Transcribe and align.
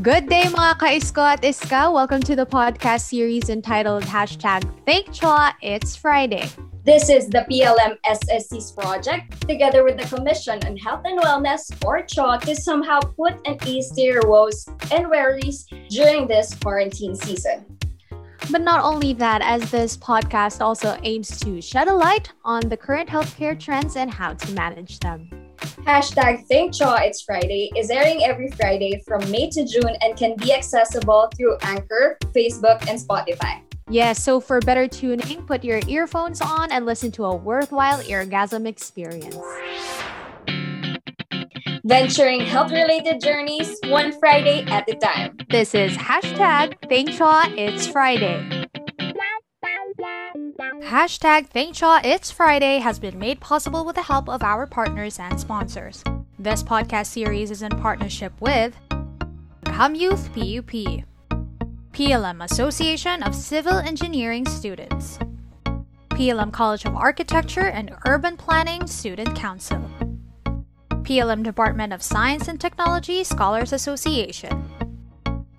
Good 0.00 0.32
day 0.32 0.48
mga 0.48 0.78
ka-isko 0.80 1.20
at 1.20 1.42
iska. 1.44 1.92
Welcome 1.92 2.24
to 2.24 2.32
the 2.32 2.46
podcast 2.46 3.12
series 3.12 3.50
entitled 3.52 4.00
Hashtag 4.08 4.64
Thank 4.86 5.12
Chua, 5.12 5.52
It's 5.60 5.92
Friday. 5.92 6.48
This 6.88 7.10
is 7.10 7.28
the 7.28 7.44
PLM 7.44 8.00
SSC's 8.08 8.72
project, 8.72 9.44
together 9.44 9.84
with 9.84 10.00
the 10.00 10.08
Commission 10.08 10.56
on 10.64 10.78
Health 10.78 11.04
and 11.04 11.20
Wellness, 11.20 11.68
or 11.84 12.00
CHA, 12.00 12.38
to 12.48 12.56
somehow 12.56 13.00
put 13.00 13.44
an 13.44 13.60
ease 13.66 13.92
to 13.92 14.00
your 14.00 14.24
woes 14.24 14.64
and 14.88 15.10
worries 15.10 15.66
during 15.90 16.24
this 16.24 16.54
quarantine 16.54 17.14
season. 17.14 17.66
But 18.48 18.62
not 18.62 18.80
only 18.80 19.12
that, 19.20 19.42
as 19.42 19.70
this 19.70 19.98
podcast 19.98 20.64
also 20.64 20.96
aims 21.02 21.28
to 21.44 21.60
shed 21.60 21.88
a 21.88 21.94
light 21.94 22.32
on 22.42 22.72
the 22.72 22.76
current 22.78 23.10
healthcare 23.10 23.58
trends 23.58 23.96
and 23.96 24.08
how 24.08 24.32
to 24.32 24.52
manage 24.56 24.96
them. 25.00 25.39
Hashtag 25.84 26.46
Think 26.46 26.74
Chaw 26.74 26.96
It's 26.96 27.22
Friday 27.22 27.70
is 27.76 27.90
airing 27.90 28.24
every 28.24 28.50
Friday 28.52 29.02
from 29.06 29.28
May 29.30 29.50
to 29.50 29.66
June 29.66 29.96
and 30.00 30.16
can 30.16 30.36
be 30.36 30.52
accessible 30.52 31.30
through 31.36 31.56
Anchor, 31.62 32.16
Facebook, 32.34 32.86
and 32.88 32.98
Spotify. 32.98 33.60
Yes, 33.88 34.22
so 34.22 34.40
for 34.40 34.60
better 34.60 34.86
tuning, 34.86 35.42
put 35.42 35.64
your 35.64 35.80
earphones 35.88 36.40
on 36.40 36.70
and 36.70 36.86
listen 36.86 37.10
to 37.12 37.24
a 37.24 37.34
worthwhile 37.34 38.00
eargasm 38.02 38.66
experience. 38.66 39.36
Venturing 41.84 42.42
health 42.42 42.70
related 42.70 43.20
journeys 43.20 43.76
one 43.86 44.12
Friday 44.20 44.64
at 44.66 44.88
a 44.88 44.94
time. 44.94 45.36
This 45.50 45.74
is 45.74 45.96
hashtag 45.96 46.76
Thank 46.88 47.10
Chaw 47.10 47.46
It's 47.56 47.88
Friday. 47.88 48.59
Hashtag 50.60 51.46
Thank 51.46 51.74
Shaw 51.74 52.02
It's 52.04 52.30
Friday 52.30 52.80
has 52.80 52.98
been 52.98 53.18
made 53.18 53.40
possible 53.40 53.82
with 53.82 53.96
the 53.96 54.02
help 54.02 54.28
of 54.28 54.42
our 54.42 54.66
partners 54.66 55.18
and 55.18 55.40
sponsors. 55.40 56.04
This 56.38 56.62
podcast 56.62 57.06
series 57.06 57.50
is 57.50 57.62
in 57.62 57.70
partnership 57.70 58.34
with 58.40 58.76
Come 59.64 59.94
Youth 59.94 60.28
PUP, 60.34 61.06
PLM 61.94 62.44
Association 62.44 63.22
of 63.22 63.34
Civil 63.34 63.78
Engineering 63.78 64.44
Students, 64.44 65.18
PLM 66.10 66.52
College 66.52 66.84
of 66.84 66.94
Architecture 66.94 67.68
and 67.68 67.96
Urban 68.04 68.36
Planning 68.36 68.86
Student 68.86 69.34
Council, 69.34 69.82
PLM 70.90 71.42
Department 71.42 71.94
of 71.94 72.02
Science 72.02 72.48
and 72.48 72.60
Technology 72.60 73.24
Scholars 73.24 73.72
Association, 73.72 74.70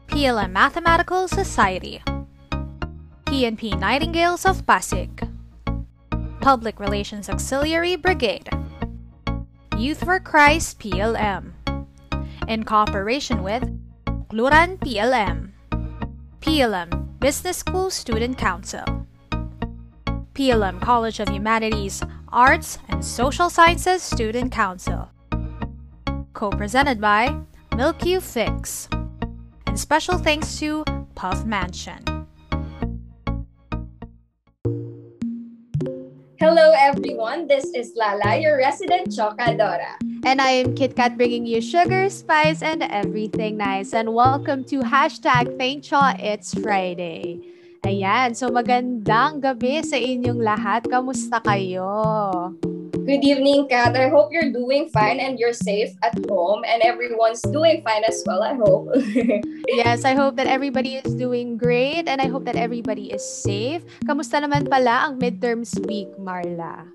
PLM 0.10 0.52
Mathematical 0.52 1.28
Society, 1.28 2.04
PNP 3.32 3.80
Nightingales 3.80 4.46
of 4.46 4.68
Pasig, 4.68 5.26
Public 6.42 6.82
Relations 6.82 7.30
Auxiliary 7.30 7.96
Brigade, 7.96 8.50
Youth 9.78 10.04
for 10.04 10.20
Christ 10.20 10.78
PLM, 10.80 11.54
in 12.50 12.66
cooperation 12.66 13.42
with 13.42 13.64
Gluran 14.28 14.78
PLM, 14.80 15.52
PLM 16.42 17.20
Business 17.22 17.56
School 17.56 17.90
Student 17.90 18.38
Council, 18.38 18.84
PLM 20.34 20.82
College 20.82 21.22
of 21.22 21.30
Humanities, 21.30 22.04
Arts, 22.34 22.80
and 22.90 23.04
Social 23.04 23.50
Sciences 23.50 24.04
Student 24.04 24.52
Council, 24.52 25.10
co-presented 26.34 27.00
by 27.00 27.34
Milk 27.78 28.06
You 28.06 28.20
Fix, 28.20 28.90
and 29.68 29.80
special 29.80 30.18
thanks 30.18 30.60
to 30.60 30.84
Puff 31.16 31.46
Mansion. 31.46 32.11
Hello, 36.42 36.74
everyone. 36.74 37.46
This 37.46 37.70
is 37.78 37.94
Lala, 37.94 38.34
your 38.34 38.58
resident 38.58 39.14
chocadora. 39.14 40.02
And 40.26 40.42
I 40.42 40.66
am 40.66 40.74
KitKat 40.74 41.14
bringing 41.14 41.46
you 41.46 41.62
sugar, 41.62 42.10
spice, 42.10 42.66
and 42.66 42.82
everything 42.82 43.62
nice. 43.62 43.94
And 43.94 44.18
welcome 44.18 44.66
to 44.74 44.82
hashtag 44.82 45.54
Thank 45.62 45.86
Chaw 45.86 46.18
It's 46.18 46.58
Friday. 46.58 47.46
Ayan, 47.86 48.34
so 48.34 48.50
magandang 48.50 49.46
gabi 49.46 49.86
sa 49.86 50.02
inyong 50.02 50.42
lahat. 50.42 50.90
Kamusta 50.90 51.46
kayo? 51.46 52.58
Good 53.02 53.26
evening, 53.26 53.66
Kat. 53.66 53.98
I 53.98 54.14
hope 54.14 54.30
you're 54.30 54.54
doing 54.54 54.86
fine 54.94 55.18
and 55.18 55.42
you're 55.42 55.58
safe 55.58 55.98
at 56.06 56.14
home 56.30 56.62
and 56.62 56.86
everyone's 56.86 57.42
doing 57.42 57.82
fine 57.82 58.06
as 58.06 58.22
well, 58.30 58.46
I 58.46 58.54
hope. 58.54 58.94
yes, 59.68 60.06
I 60.06 60.14
hope 60.14 60.38
that 60.38 60.46
everybody 60.46 61.02
is 61.02 61.18
doing 61.18 61.58
great 61.58 62.06
and 62.06 62.22
I 62.22 62.30
hope 62.30 62.46
that 62.46 62.56
everybody 62.56 63.10
is 63.10 63.26
safe. 63.26 63.82
Kamusta 64.06 64.38
naman 64.38 64.70
pala 64.70 65.10
ang 65.10 65.18
midterms 65.18 65.74
week, 65.90 66.14
Marla? 66.22 66.86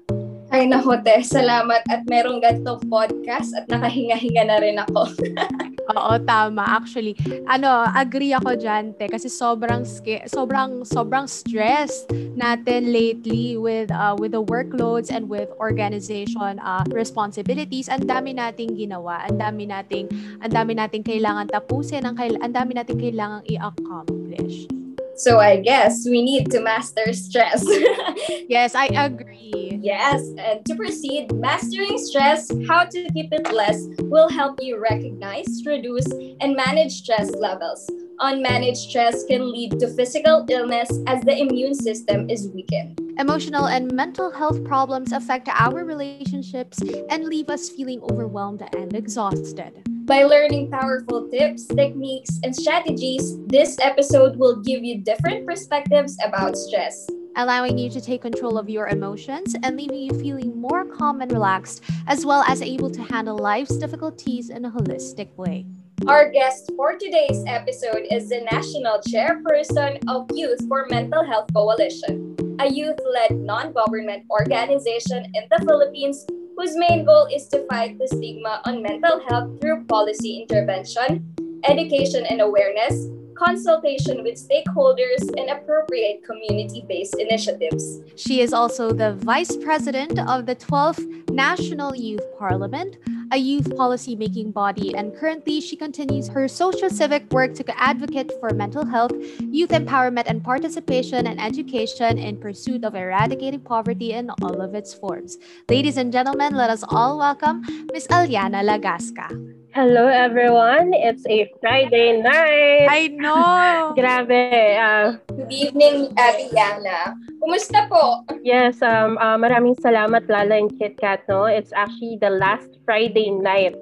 Ay, 0.46 0.70
nako, 0.70 0.94
te. 1.02 1.26
Salamat 1.26 1.82
at 1.90 2.06
merong 2.06 2.38
ganito 2.38 2.78
podcast 2.86 3.50
at 3.58 3.66
nakahinga-hinga 3.66 4.46
na 4.46 4.56
rin 4.62 4.78
ako. 4.78 5.10
Oo, 5.98 6.14
tama. 6.22 6.62
Actually, 6.62 7.18
ano, 7.50 7.86
agree 7.90 8.30
ako 8.30 8.54
dyan, 8.54 8.94
te. 8.94 9.10
Kasi 9.10 9.26
sobrang, 9.26 9.82
sobrang, 10.30 10.86
sobrang 10.86 11.26
stress 11.26 12.06
natin 12.38 12.94
lately 12.94 13.58
with, 13.58 13.90
uh, 13.90 14.14
with 14.14 14.38
the 14.38 14.42
workloads 14.42 15.10
and 15.10 15.26
with 15.26 15.50
organization 15.58 16.62
uh, 16.62 16.86
responsibilities. 16.94 17.90
Ang 17.90 18.06
dami 18.06 18.34
nating 18.38 18.78
ginawa. 18.78 19.26
Ang 19.26 19.42
dami 19.42 19.66
nating, 19.66 20.06
ang 20.46 20.50
dami 20.54 20.78
nating 20.78 21.02
kailangan 21.02 21.50
tapusin. 21.50 22.06
Ang, 22.06 22.18
ang 22.22 22.54
dami 22.54 22.78
nating 22.78 23.02
kailangan 23.02 23.42
i-accomplish. 23.50 24.85
So 25.16 25.38
I 25.38 25.60
guess 25.60 26.04
we 26.04 26.22
need 26.22 26.50
to 26.50 26.60
master 26.60 27.12
stress. 27.12 27.64
yes, 28.48 28.74
I 28.74 28.86
agree. 28.86 29.78
Yes, 29.82 30.20
and 30.38 30.64
to 30.66 30.74
proceed, 30.74 31.32
mastering 31.34 31.96
stress, 31.98 32.50
how 32.68 32.84
to 32.84 33.08
keep 33.14 33.32
it 33.32 33.50
less, 33.52 33.86
will 34.02 34.28
help 34.28 34.58
you 34.60 34.78
recognize, 34.78 35.62
reduce, 35.64 36.06
and 36.40 36.54
manage 36.54 36.92
stress 36.92 37.30
levels. 37.30 37.88
Unmanaged 38.20 38.76
stress 38.76 39.24
can 39.24 39.52
lead 39.52 39.78
to 39.78 39.88
physical 39.88 40.46
illness 40.48 40.88
as 41.06 41.20
the 41.22 41.36
immune 41.36 41.74
system 41.74 42.30
is 42.30 42.48
weakened. 42.48 42.98
Emotional 43.18 43.66
and 43.66 43.92
mental 43.92 44.30
health 44.30 44.64
problems 44.64 45.12
affect 45.12 45.48
our 45.48 45.84
relationships 45.84 46.80
and 47.10 47.24
leave 47.24 47.50
us 47.50 47.68
feeling 47.68 48.00
overwhelmed 48.10 48.62
and 48.74 48.94
exhausted. 48.94 49.82
By 50.06 50.22
learning 50.22 50.70
powerful 50.70 51.28
tips, 51.28 51.66
techniques, 51.66 52.40
and 52.42 52.56
strategies, 52.56 53.36
this 53.48 53.76
episode 53.82 54.36
will 54.36 54.62
give 54.62 54.82
you 54.82 55.02
different 55.02 55.46
perspectives 55.46 56.16
about 56.24 56.56
stress. 56.56 57.06
Allowing 57.36 57.76
you 57.76 57.90
to 57.90 58.00
take 58.00 58.22
control 58.22 58.56
of 58.56 58.70
your 58.70 58.88
emotions 58.88 59.54
and 59.62 59.76
leaving 59.76 60.00
you 60.00 60.18
feeling 60.18 60.58
more 60.58 60.86
calm 60.86 61.20
and 61.20 61.30
relaxed, 61.30 61.82
as 62.06 62.24
well 62.24 62.42
as 62.48 62.62
able 62.62 62.88
to 62.88 63.02
handle 63.02 63.36
life's 63.36 63.76
difficulties 63.76 64.48
in 64.48 64.64
a 64.64 64.70
holistic 64.70 65.28
way. 65.36 65.66
Our 66.04 66.30
guest 66.30 66.70
for 66.76 66.92
today's 66.92 67.42
episode 67.48 68.04
is 68.12 68.28
the 68.28 68.46
National 68.52 69.00
Chairperson 69.00 69.98
of 70.06 70.28
Youth 70.34 70.60
for 70.68 70.86
Mental 70.90 71.24
Health 71.24 71.48
Coalition, 71.54 72.36
a 72.60 72.70
youth 72.70 72.98
led 73.12 73.32
non 73.40 73.72
government 73.72 74.24
organization 74.30 75.24
in 75.24 75.44
the 75.50 75.64
Philippines 75.64 76.26
whose 76.56 76.76
main 76.76 77.06
goal 77.06 77.26
is 77.34 77.48
to 77.48 77.66
fight 77.66 77.98
the 77.98 78.06
stigma 78.06 78.60
on 78.66 78.82
mental 78.82 79.20
health 79.26 79.58
through 79.60 79.84
policy 79.86 80.44
intervention, 80.44 81.24
education 81.64 82.26
and 82.26 82.40
awareness, 82.40 83.08
consultation 83.36 84.22
with 84.22 84.34
stakeholders, 84.34 85.22
and 85.36 85.50
appropriate 85.50 86.24
community 86.24 86.84
based 86.88 87.16
initiatives. 87.18 88.00
She 88.16 88.40
is 88.40 88.52
also 88.52 88.92
the 88.92 89.14
Vice 89.14 89.56
President 89.56 90.18
of 90.18 90.46
the 90.46 90.56
12th 90.56 91.30
National 91.30 91.94
Youth 91.94 92.24
Parliament, 92.38 92.96
a 93.32 93.36
youth 93.36 93.76
policy 93.76 94.16
making 94.16 94.52
body, 94.52 94.94
and 94.94 95.14
currently 95.16 95.60
she 95.60 95.76
continues 95.76 96.28
her 96.28 96.48
social 96.48 96.88
civic 96.88 97.30
work 97.32 97.54
to 97.54 97.64
advocate 97.80 98.32
for 98.40 98.50
mental 98.54 98.84
health, 98.86 99.12
youth 99.40 99.70
empowerment, 99.70 100.24
and 100.26 100.42
participation 100.42 101.26
and 101.26 101.40
education 101.40 102.18
in 102.18 102.38
pursuit 102.38 102.84
of 102.84 102.94
eradicating 102.94 103.60
poverty 103.60 104.12
in 104.12 104.30
all 104.42 104.60
of 104.60 104.74
its 104.74 104.94
forms. 104.94 105.38
Ladies 105.68 105.96
and 105.96 106.12
gentlemen, 106.12 106.54
let 106.54 106.70
us 106.70 106.84
all 106.88 107.18
welcome 107.18 107.62
Miss 107.92 108.06
Aliana 108.06 108.62
Lagasca. 108.62 109.65
Hello 109.76 110.08
everyone. 110.08 110.96
It's 110.96 111.20
a 111.28 111.52
Friday 111.60 112.16
night. 112.24 112.88
I 112.88 113.12
know. 113.12 113.92
Grabe. 114.00 114.32
Uh, 114.72 115.20
Good 115.28 115.52
evening, 115.52 116.16
Yana. 116.16 117.12
Kumusta 117.44 117.84
po? 117.84 118.24
Yes, 118.40 118.80
um, 118.80 119.20
uh, 119.20 119.36
maraming 119.36 119.76
salamat 119.76 120.32
Lala 120.32 120.64
and 120.64 120.72
KitKat. 120.80 121.28
No? 121.28 121.44
It's 121.44 121.76
actually 121.76 122.16
the 122.24 122.32
last 122.32 122.72
Friday 122.88 123.28
night 123.28 123.76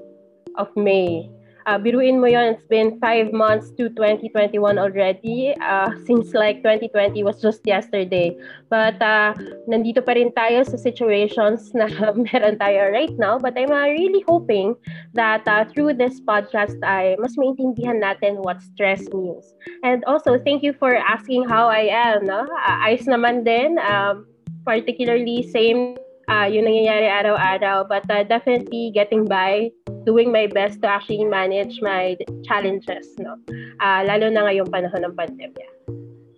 of 0.59 0.67
May. 0.75 1.31
Uh, 1.65 1.81
biruin 1.81 2.21
mo 2.21 2.29
yon 2.29 2.53
it's 2.53 2.67
been 2.69 3.01
five 3.01 3.33
months 3.33 3.73
to 3.81 3.89
2021 3.97 4.79
already. 4.79 5.57
Uh, 5.65 5.89
since 6.05 6.37
like 6.37 6.61
2020 6.61 7.25
was 7.25 7.41
just 7.41 7.65
yesterday. 7.65 8.37
But 8.69 9.01
uh, 9.01 9.33
nandito 9.65 10.05
pa 10.05 10.13
rin 10.13 10.29
tayo 10.37 10.61
sa 10.69 10.77
situations 10.77 11.73
na 11.73 11.89
meron 12.29 12.61
tayo 12.61 12.93
right 12.93 13.13
now. 13.17 13.41
But 13.41 13.57
I'm 13.57 13.73
uh, 13.73 13.89
really 13.89 14.21
hoping 14.29 14.77
that 15.17 15.49
uh, 15.49 15.65
through 15.65 15.97
this 15.97 16.21
podcast 16.21 16.77
ay 16.85 17.17
mas 17.17 17.41
maintindihan 17.41 18.05
natin 18.05 18.45
what 18.45 18.61
stress 18.61 19.01
means. 19.17 19.49
And 19.81 20.05
also, 20.05 20.37
thank 20.37 20.61
you 20.61 20.77
for 20.77 20.93
asking 20.93 21.49
how 21.49 21.73
I 21.73 21.89
am. 21.89 22.29
No? 22.29 22.45
Uh, 22.45 22.77
ayos 22.85 23.09
naman 23.09 23.49
din. 23.49 23.81
Um, 23.81 24.29
particularly, 24.69 25.45
same 25.49 25.97
uh, 26.29 26.47
yung 26.49 26.65
nangyayari 26.69 27.09
araw-araw. 27.09 27.88
But 27.88 28.09
uh, 28.11 28.25
definitely 28.25 28.93
getting 28.94 29.25
by 29.25 29.71
doing 30.05 30.32
my 30.32 30.47
best 30.47 30.82
to 30.82 30.88
actually 30.88 31.25
manage 31.25 31.81
my 31.81 32.17
challenges, 32.44 33.09
no? 33.19 33.41
Uh, 33.81 34.05
lalo 34.05 34.29
na 34.29 34.44
ngayong 34.49 34.69
panahon 34.69 35.09
ng 35.09 35.15
pandemya. 35.17 35.69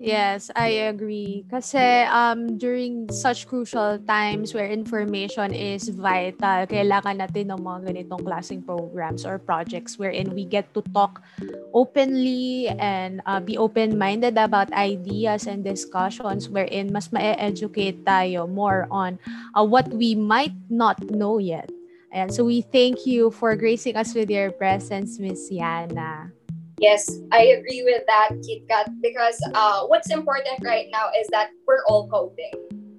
Yes, 0.06 0.54
I 0.54 0.86
agree. 0.86 1.42
Kasi 1.50 2.06
um, 2.06 2.54
during 2.62 3.10
such 3.10 3.50
crucial 3.50 3.98
times 4.06 4.54
where 4.54 4.70
information 4.70 5.50
is 5.50 5.90
vital, 5.90 6.62
kailangan 6.70 7.18
natin 7.18 7.50
ng 7.50 7.58
mga 7.58 7.90
ganitong 7.90 8.22
klaseng 8.22 8.62
programs 8.62 9.26
or 9.26 9.42
projects 9.42 9.98
wherein 9.98 10.30
we 10.30 10.46
get 10.46 10.70
to 10.78 10.80
talk 10.94 11.26
openly 11.74 12.70
and 12.78 13.18
uh, 13.26 13.42
be 13.42 13.58
open-minded 13.58 14.38
about 14.38 14.70
ideas 14.78 15.50
and 15.50 15.66
discussions 15.66 16.46
wherein 16.46 16.94
mas 16.94 17.10
ma-educate 17.10 18.06
tayo 18.06 18.46
more 18.46 18.86
on 18.94 19.18
uh, 19.58 19.66
what 19.66 19.90
we 19.90 20.14
might 20.14 20.54
not 20.70 21.02
know 21.10 21.42
yet. 21.42 21.66
And 22.14 22.30
so 22.30 22.46
we 22.46 22.62
thank 22.62 23.10
you 23.10 23.34
for 23.34 23.58
gracing 23.58 23.98
us 23.98 24.14
with 24.14 24.30
your 24.30 24.54
presence, 24.54 25.18
Miss 25.18 25.50
Yana. 25.50 26.35
Yes, 26.78 27.08
I 27.32 27.56
agree 27.56 27.82
with 27.84 28.02
that, 28.06 28.30
KitKat, 28.44 29.00
because 29.00 29.40
uh, 29.54 29.86
what's 29.86 30.10
important 30.10 30.60
right 30.62 30.86
now 30.92 31.08
is 31.18 31.26
that 31.28 31.48
we're 31.66 31.84
all 31.88 32.08
coping. 32.08 32.52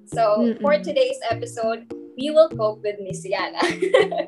So 0.08 0.40
Mm-mm. 0.40 0.62
for 0.62 0.80
today's 0.80 1.20
episode, 1.30 1.86
we 2.18 2.32
will 2.32 2.50
cope 2.50 2.82
with 2.82 2.96
Miss 3.00 3.22
Yana. 3.22 3.62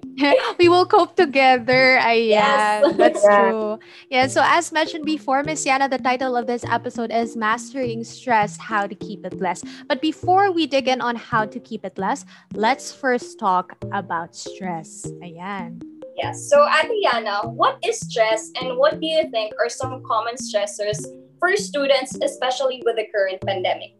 we 0.59 0.69
will 0.69 0.85
cope 0.85 1.15
together. 1.15 1.97
Ayan. 1.97 2.29
Yes. 2.29 2.95
That's 2.95 3.25
true. 3.25 3.79
Yeah, 4.09 4.27
so 4.27 4.41
as 4.45 4.71
mentioned 4.71 5.05
before, 5.05 5.43
Miss 5.43 5.65
Yana, 5.65 5.89
the 5.89 5.97
title 5.97 6.37
of 6.37 6.45
this 6.45 6.63
episode 6.65 7.11
is 7.11 7.35
Mastering 7.35 8.03
Stress, 8.03 8.57
How 8.57 8.85
to 8.85 8.93
Keep 8.93 9.25
It 9.25 9.41
Less. 9.41 9.63
But 9.87 10.01
before 10.01 10.51
we 10.51 10.67
dig 10.67 10.87
in 10.87 11.01
on 11.01 11.15
how 11.15 11.45
to 11.45 11.59
keep 11.59 11.83
it 11.83 11.97
less, 11.97 12.25
let's 12.53 12.93
first 12.93 13.39
talk 13.39 13.73
about 13.91 14.35
stress. 14.35 15.09
Ayan. 15.23 15.81
Yes. 16.19 16.49
So, 16.49 16.67
Ate 16.67 16.91
Yana, 16.99 17.47
what 17.47 17.79
is 17.79 17.99
stress 17.99 18.51
and 18.59 18.75
what 18.75 18.99
do 18.99 19.07
you 19.07 19.31
think 19.31 19.53
are 19.55 19.69
some 19.69 20.03
common 20.03 20.35
stressors 20.35 20.99
for 21.39 21.55
students, 21.55 22.17
especially 22.21 22.83
with 22.83 22.97
the 22.97 23.07
current 23.07 23.39
pandemic? 23.47 23.95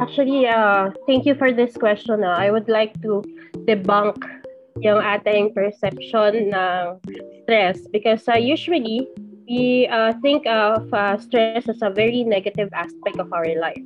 Actually, 0.00 0.48
uh, 0.48 0.90
thank 1.06 1.26
you 1.26 1.34
for 1.34 1.52
this 1.52 1.76
question. 1.76 2.24
Uh. 2.24 2.32
I 2.32 2.50
would 2.50 2.68
like 2.68 2.96
to 3.02 3.20
debunk 3.68 4.16
yung 4.80 5.04
ating 5.04 5.52
perception 5.52 6.56
ng 6.56 6.96
stress 7.44 7.84
because 7.92 8.24
uh, 8.24 8.40
usually 8.40 9.04
we 9.44 9.86
uh, 9.92 10.16
think 10.24 10.48
of 10.48 10.88
uh, 10.96 11.20
stress 11.20 11.68
as 11.68 11.84
a 11.84 11.90
very 11.92 12.24
negative 12.24 12.72
aspect 12.72 13.20
of 13.20 13.28
our 13.36 13.52
life. 13.60 13.84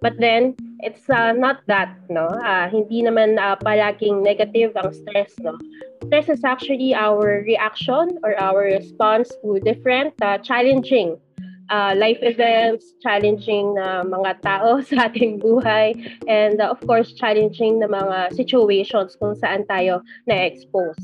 But 0.00 0.14
then, 0.22 0.54
it's 0.78 1.10
uh, 1.10 1.34
not 1.34 1.66
that, 1.66 1.98
no? 2.06 2.30
Uh, 2.30 2.70
hindi 2.70 3.02
naman 3.02 3.34
uh, 3.34 3.58
palaging 3.58 4.22
negative 4.22 4.78
ang 4.78 4.94
stress, 4.94 5.34
no? 5.42 5.58
Stress 6.08 6.30
is 6.30 6.42
actually 6.42 6.94
our 6.94 7.44
reaction 7.44 8.16
or 8.24 8.32
our 8.40 8.64
response 8.64 9.28
to 9.44 9.60
different 9.60 10.14
uh, 10.22 10.38
challenging 10.38 11.20
uh, 11.68 11.92
life 11.98 12.16
events, 12.22 12.96
challenging 13.04 13.74
na 13.76 14.00
mga 14.08 14.40
tao 14.40 14.80
sa 14.88 15.12
ating 15.12 15.36
buhay, 15.36 15.92
and 16.24 16.64
uh, 16.64 16.72
of 16.72 16.80
course, 16.88 17.12
challenging 17.12 17.84
na 17.84 17.92
mga 17.92 18.32
situations 18.32 19.20
kung 19.20 19.36
saan 19.36 19.68
tayo 19.68 20.00
na-expose. 20.24 20.96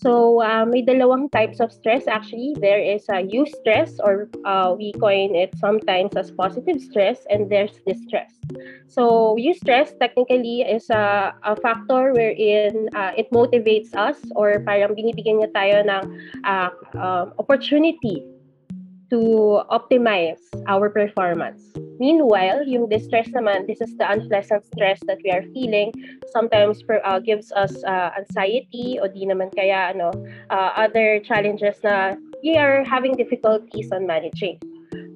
So, 0.00 0.40
uh, 0.40 0.64
may 0.64 0.80
dalawang 0.80 1.28
types 1.28 1.60
of 1.60 1.68
stress 1.68 2.08
actually. 2.08 2.56
There 2.56 2.80
is 2.80 3.04
a 3.12 3.20
uh, 3.20 3.44
stress 3.44 4.00
or 4.00 4.32
uh, 4.48 4.72
we 4.72 4.96
coin 4.96 5.36
it 5.36 5.52
sometimes 5.60 6.16
as 6.16 6.32
positive 6.32 6.80
stress 6.80 7.20
and 7.28 7.52
there's 7.52 7.76
distress. 7.84 8.32
So, 8.88 9.36
stress 9.52 9.92
technically 10.00 10.64
is 10.64 10.88
a, 10.88 11.36
a 11.44 11.54
factor 11.60 12.16
wherein 12.16 12.88
uh, 12.96 13.12
it 13.12 13.28
motivates 13.30 13.92
us 13.92 14.16
or 14.34 14.64
parang 14.64 14.96
binibigyan 14.96 15.44
niya 15.44 15.52
tayo 15.52 15.76
ng 15.84 16.02
uh, 16.48 16.70
uh, 16.96 17.24
opportunity 17.36 18.24
to 19.10 19.62
optimize 19.70 20.38
our 20.66 20.88
performance. 20.88 21.62
Meanwhile, 21.98 22.64
yung 22.64 22.88
distress 22.88 23.28
naman, 23.36 23.66
this 23.66 23.82
is 23.82 23.92
the 23.98 24.08
unpleasant 24.08 24.64
stress 24.72 25.00
that 25.04 25.18
we 25.22 25.30
are 25.30 25.44
feeling. 25.52 25.92
Sometimes 26.32 26.80
uh, 26.88 27.18
gives 27.18 27.52
us 27.52 27.84
uh, 27.84 28.10
anxiety 28.16 28.96
o 29.02 29.10
di 29.10 29.26
naman 29.26 29.52
kaya 29.52 29.92
ano, 29.92 30.08
uh, 30.48 30.72
other 30.78 31.20
challenges 31.20 31.76
na 31.84 32.16
we 32.40 32.56
are 32.56 32.82
having 32.84 33.12
difficulties 33.18 33.92
on 33.92 34.06
managing. 34.06 34.56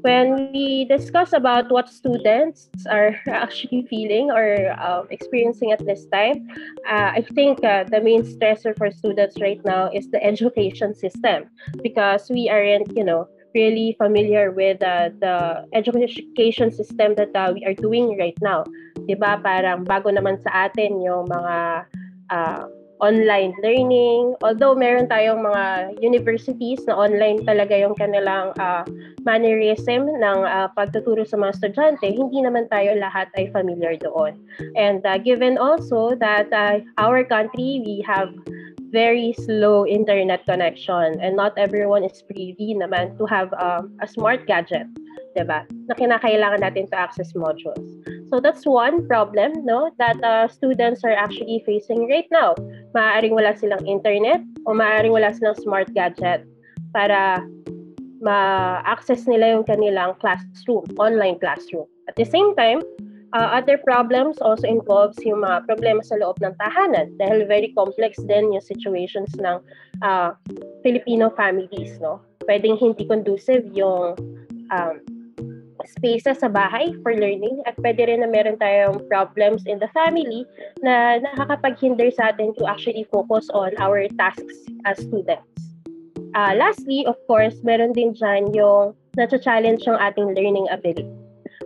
When 0.05 0.53
we 0.53 0.85
discuss 0.85 1.33
about 1.33 1.73
what 1.73 1.89
students 1.89 2.69
are 2.93 3.17
actually 3.33 3.89
feeling 3.89 4.29
or 4.31 4.77
uh, 4.77 5.09
experiencing 5.09 5.73
at 5.73 5.81
this 5.81 6.05
time, 6.13 6.45
uh, 6.85 7.17
I 7.17 7.25
think 7.33 7.65
uh, 7.65 7.89
the 7.89 8.05
main 8.05 8.23
stressor 8.23 8.77
for 8.77 8.93
students 8.93 9.41
right 9.41 9.65
now 9.65 9.89
is 9.89 10.11
the 10.13 10.23
education 10.23 10.93
system 10.93 11.49
because 11.83 12.29
we 12.29 12.51
aren't, 12.51 12.93
you 12.93 13.05
know, 13.05 13.27
really 13.55 13.95
familiar 13.97 14.51
with 14.51 14.83
uh, 14.83 15.09
the 15.23 15.65
education 15.73 16.75
system 16.75 17.15
that 17.15 17.31
uh, 17.35 17.55
we 17.55 17.65
are 17.65 17.75
doing 17.79 18.19
right 18.19 18.37
now. 18.43 18.67
'Di 19.07 19.15
ba? 19.15 19.39
Parang 19.39 19.87
bago 19.87 20.11
naman 20.11 20.43
sa 20.43 20.69
atin 20.69 20.99
yung 21.01 21.31
mga 21.31 21.87
uh, 22.35 22.67
online 23.01 23.55
learning. 23.63 24.35
Although 24.43 24.75
meron 24.75 25.11
tayong 25.11 25.43
mga 25.43 25.99
universities 26.03 26.83
na 26.87 26.95
online 26.95 27.43
talaga 27.43 27.75
yung 27.75 27.95
kanilang 27.99 28.55
uh, 28.61 28.87
mannerism 29.27 30.07
ng 30.07 30.39
uh, 30.47 30.69
pagtuturo 30.77 31.27
sa 31.27 31.39
mga 31.41 31.59
estudyante, 31.59 32.07
hindi 32.07 32.45
naman 32.45 32.71
tayo 32.71 32.95
lahat 32.99 33.31
ay 33.35 33.51
familiar 33.51 33.99
doon. 33.99 34.39
And 34.79 35.03
uh, 35.03 35.19
given 35.19 35.59
also 35.59 36.15
that 36.21 36.53
uh, 36.55 36.85
our 37.01 37.25
country, 37.25 37.83
we 37.83 38.05
have 38.07 38.31
very 38.95 39.35
slow 39.35 39.83
internet 39.83 40.47
connection 40.47 41.19
and 41.19 41.35
not 41.35 41.59
everyone 41.59 42.07
is 42.07 42.23
privy 42.23 42.79
naman 42.79 43.19
to 43.19 43.27
have 43.27 43.51
um, 43.59 43.91
a 43.99 44.07
smart 44.07 44.47
gadget, 44.47 44.87
'di 45.35 45.43
ba? 45.51 45.67
Na 45.91 45.99
kinakailangan 45.99 46.63
natin 46.63 46.87
to 46.87 46.95
access 46.95 47.35
modules. 47.35 47.83
So 48.31 48.39
that's 48.39 48.63
one 48.67 49.07
problem, 49.07 49.67
no, 49.67 49.91
that 49.99 50.19
uh, 50.23 50.47
students 50.47 51.03
are 51.03 51.15
actually 51.15 51.63
facing 51.67 52.07
right 52.07 52.27
now. 52.31 52.55
Maaaring 52.95 53.35
wala 53.35 53.53
silang 53.59 53.83
internet 53.85 54.41
o 54.65 54.73
maaaring 54.73 55.13
wala 55.13 55.35
silang 55.35 55.59
smart 55.59 55.91
gadget 55.93 56.47
para 56.95 57.43
ma-access 58.23 59.27
nila 59.29 59.59
yung 59.59 59.67
kanilang 59.67 60.17
classroom, 60.23 60.87
online 60.97 61.37
classroom. 61.43 61.85
At 62.09 62.15
the 62.17 62.25
same 62.25 62.55
time, 62.57 62.81
Uh, 63.35 63.51
other 63.51 63.75
problems 63.83 64.39
also 64.39 64.63
involves 64.63 65.19
yung 65.27 65.43
mga 65.43 65.67
problema 65.67 65.99
sa 66.07 66.15
loob 66.23 66.39
ng 66.39 66.55
tahanan 66.55 67.11
dahil 67.19 67.43
very 67.51 67.75
complex 67.75 68.15
din 68.31 68.55
yung 68.55 68.63
situations 68.63 69.27
ng 69.43 69.59
uh, 70.07 70.31
Filipino 70.87 71.35
families, 71.35 71.99
no? 71.99 72.23
Pwedeng 72.47 72.79
hindi 72.79 73.03
conducive 73.03 73.67
yung 73.75 74.15
um, 74.71 74.95
spaces 75.87 76.41
sa 76.41 76.49
bahay 76.49 76.93
for 77.05 77.15
learning 77.15 77.61
at 77.69 77.77
pwede 77.81 78.09
rin 78.09 78.21
na 78.25 78.29
meron 78.29 78.57
tayong 78.59 79.03
problems 79.09 79.65
in 79.69 79.79
the 79.79 79.91
family 79.93 80.45
na 80.81 81.21
nakakapaghinder 81.21 82.11
sa 82.13 82.33
atin 82.33 82.53
to 82.57 82.67
actually 82.67 83.07
focus 83.13 83.49
on 83.53 83.73
our 83.79 84.09
tasks 84.17 84.67
as 84.89 84.99
students. 85.01 85.47
Uh, 86.35 86.53
lastly, 86.59 87.07
of 87.07 87.15
course, 87.31 87.55
meron 87.63 87.95
din 87.95 88.11
dyan 88.11 88.51
yung 88.51 88.97
na-challenge 89.15 89.87
yung 89.87 89.99
ating 90.03 90.35
learning 90.35 90.67
ability 90.75 91.07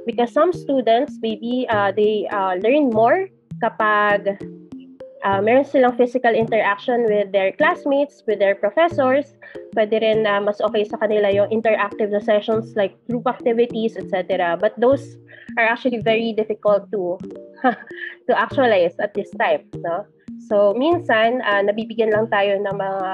because 0.04 0.32
some 0.32 0.52
students 0.52 1.16
maybe 1.20 1.64
uh, 1.72 1.92
they 1.92 2.28
uh, 2.28 2.56
learn 2.60 2.92
more 2.92 3.28
kapag 3.64 4.36
uh, 5.24 5.40
meron 5.42 5.64
silang 5.64 5.96
physical 5.96 6.34
interaction 6.34 7.06
with 7.06 7.32
their 7.32 7.52
classmates, 7.52 8.22
with 8.26 8.38
their 8.38 8.54
professors. 8.54 9.34
Pwede 9.74 10.00
rin 10.02 10.26
uh, 10.26 10.40
mas 10.40 10.60
okay 10.60 10.84
sa 10.84 10.98
kanila 10.98 11.32
yung 11.32 11.50
interactive 11.50 12.10
na 12.10 12.20
sessions 12.20 12.74
like 12.76 12.94
group 13.10 13.26
activities, 13.26 13.96
etc. 13.96 14.58
But 14.58 14.78
those 14.78 15.18
are 15.56 15.66
actually 15.66 16.02
very 16.04 16.32
difficult 16.32 16.90
to 16.92 17.18
to 18.28 18.32
actualize 18.34 18.94
at 19.02 19.14
this 19.14 19.30
time. 19.38 19.66
No? 19.82 20.06
So, 20.48 20.72
minsan, 20.76 21.42
uh, 21.44 21.64
nabibigyan 21.64 22.14
lang 22.14 22.30
tayo 22.30 22.56
ng 22.62 22.76
mga 22.76 23.10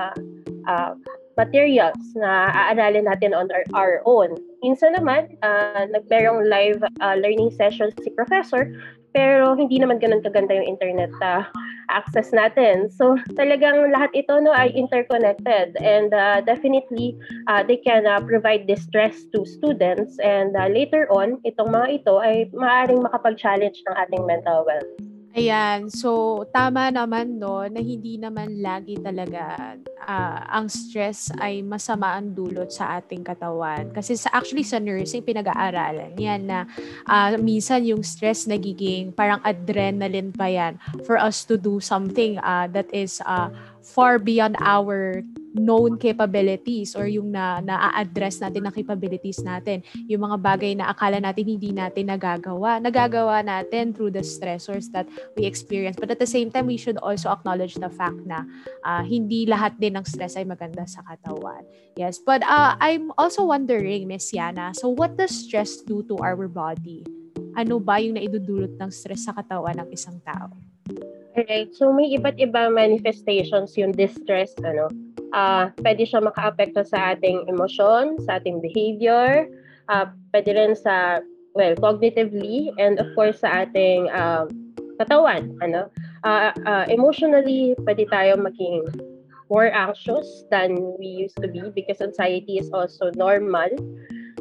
uh, 0.69 0.93
materials 1.35 1.99
na 2.15 2.51
aaralin 2.55 3.11
natin 3.11 3.35
on 3.35 3.51
our, 3.51 3.67
our 3.75 3.95
own. 4.07 4.39
Minsan 4.63 4.95
naman, 4.95 5.35
uh, 5.43 5.87
nagmerong 5.91 6.47
live 6.47 6.79
uh, 7.03 7.17
learning 7.19 7.51
sessions 7.51 7.93
si 8.01 8.11
professor, 8.15 8.71
pero 9.15 9.55
hindi 9.55 9.79
naman 9.79 10.03
ganun 10.03 10.21
kaganda 10.21 10.59
yung 10.59 10.67
internet 10.67 11.15
uh, 11.23 11.47
access 11.89 12.35
natin. 12.35 12.91
So 12.91 13.17
talagang 13.39 13.95
lahat 13.95 14.11
ito 14.13 14.35
no 14.43 14.51
ay 14.51 14.75
interconnected 14.75 15.79
and 15.79 16.11
uh, 16.11 16.43
definitely 16.43 17.15
uh, 17.47 17.63
they 17.63 17.79
can 17.79 18.05
uh, 18.05 18.21
provide 18.21 18.67
distress 18.67 19.23
to 19.31 19.47
students 19.47 20.19
and 20.19 20.59
uh, 20.59 20.67
later 20.67 21.07
on 21.15 21.39
itong 21.47 21.71
mga 21.71 22.03
ito 22.03 22.19
ay 22.19 22.51
maaaring 22.51 23.01
makapag-challenge 23.01 23.79
ng 23.87 23.95
ating 23.95 24.27
mental 24.27 24.67
wealth. 24.67 25.14
Ayan. 25.35 25.91
So, 25.91 26.47
tama 26.55 26.95
naman 26.95 27.43
no, 27.43 27.67
na 27.67 27.83
hindi 27.83 28.15
naman 28.23 28.63
lagi 28.63 28.95
talaga 29.03 29.75
uh, 30.07 30.39
ang 30.47 30.71
stress 30.71 31.35
ay 31.43 31.59
masama 31.59 32.15
ang 32.15 32.31
dulot 32.31 32.71
sa 32.71 33.03
ating 33.03 33.27
katawan. 33.27 33.91
Kasi 33.91 34.15
sa, 34.15 34.31
actually 34.31 34.63
sa 34.63 34.79
nursing, 34.79 35.27
pinag-aaralan 35.27 36.15
yan 36.15 36.47
na 36.47 36.71
uh, 37.11 37.35
minsan 37.43 37.83
yung 37.83 38.07
stress 38.07 38.47
nagiging 38.47 39.11
parang 39.11 39.43
adrenaline 39.43 40.31
pa 40.31 40.47
yan 40.47 40.79
for 41.03 41.19
us 41.19 41.43
to 41.43 41.59
do 41.59 41.83
something 41.83 42.39
uh, 42.39 42.71
that 42.71 42.87
is 42.95 43.19
uh, 43.27 43.51
far 43.83 44.23
beyond 44.23 44.55
our 44.63 45.19
known 45.55 45.97
capabilities 45.97 46.99
or 46.99 47.07
yung 47.07 47.31
na 47.31 47.63
na-address 47.63 48.43
natin 48.43 48.67
na 48.67 48.75
capabilities 48.75 49.39
natin. 49.41 49.87
Yung 50.11 50.27
mga 50.27 50.39
bagay 50.43 50.73
na 50.75 50.91
akala 50.91 51.23
natin 51.23 51.47
hindi 51.47 51.71
natin 51.71 52.11
nagagawa. 52.11 52.83
Nagagawa 52.83 53.41
natin 53.47 53.95
through 53.95 54.11
the 54.11 54.27
stressors 54.27 54.91
that 54.91 55.07
we 55.39 55.47
experience. 55.47 55.95
But 55.95 56.11
at 56.11 56.19
the 56.19 56.29
same 56.29 56.51
time, 56.51 56.67
we 56.67 56.77
should 56.77 56.99
also 56.99 57.31
acknowledge 57.31 57.79
the 57.79 57.89
fact 57.89 58.19
na 58.27 58.43
uh, 58.83 59.07
hindi 59.07 59.47
lahat 59.47 59.79
din 59.79 59.95
ng 59.95 60.05
stress 60.05 60.35
ay 60.35 60.45
maganda 60.45 60.83
sa 60.91 61.07
katawan. 61.07 61.63
Yes, 61.95 62.19
but 62.19 62.43
uh, 62.43 62.75
I'm 62.83 63.15
also 63.15 63.47
wondering, 63.47 64.11
Miss 64.11 64.35
Yana, 64.35 64.75
so 64.75 64.91
what 64.91 65.15
does 65.15 65.31
stress 65.31 65.79
do 65.79 66.03
to 66.11 66.19
our 66.19 66.51
body? 66.51 67.07
Ano 67.55 67.79
ba 67.79 68.03
yung 68.03 68.19
naidudulot 68.19 68.75
ng 68.83 68.91
stress 68.91 69.31
sa 69.31 69.33
katawan 69.33 69.79
ng 69.79 69.89
isang 69.95 70.19
tao? 70.27 70.51
Alright, 71.35 71.71
so 71.75 71.91
may 71.95 72.11
iba't 72.15 72.39
iba 72.39 72.71
manifestations 72.71 73.75
yung 73.79 73.95
distress, 73.95 74.55
ano, 74.63 74.91
uh, 75.35 75.69
pwede 75.83 76.07
siya 76.07 76.23
maka-apekto 76.23 76.87
sa 76.87 77.13
ating 77.13 77.51
emosyon, 77.51 78.23
sa 78.23 78.39
ating 78.39 78.63
behavior, 78.63 79.51
uh, 79.91 80.07
pwede 80.31 80.55
rin 80.55 80.73
sa, 80.79 81.19
well, 81.59 81.75
cognitively, 81.77 82.71
and 82.79 83.03
of 83.03 83.11
course 83.19 83.43
sa 83.43 83.67
ating 83.67 84.09
uh, 84.15 84.47
katawan. 85.03 85.51
Ano? 85.61 85.91
Uh, 86.23 86.55
uh, 86.65 86.87
emotionally, 86.87 87.75
pwede 87.83 88.07
tayo 88.09 88.39
maging 88.39 88.87
more 89.51 89.69
anxious 89.75 90.47
than 90.49 90.79
we 90.97 91.05
used 91.05 91.37
to 91.43 91.51
be 91.51 91.61
because 91.75 92.01
anxiety 92.01 92.57
is 92.57 92.71
also 92.73 93.11
normal. 93.19 93.69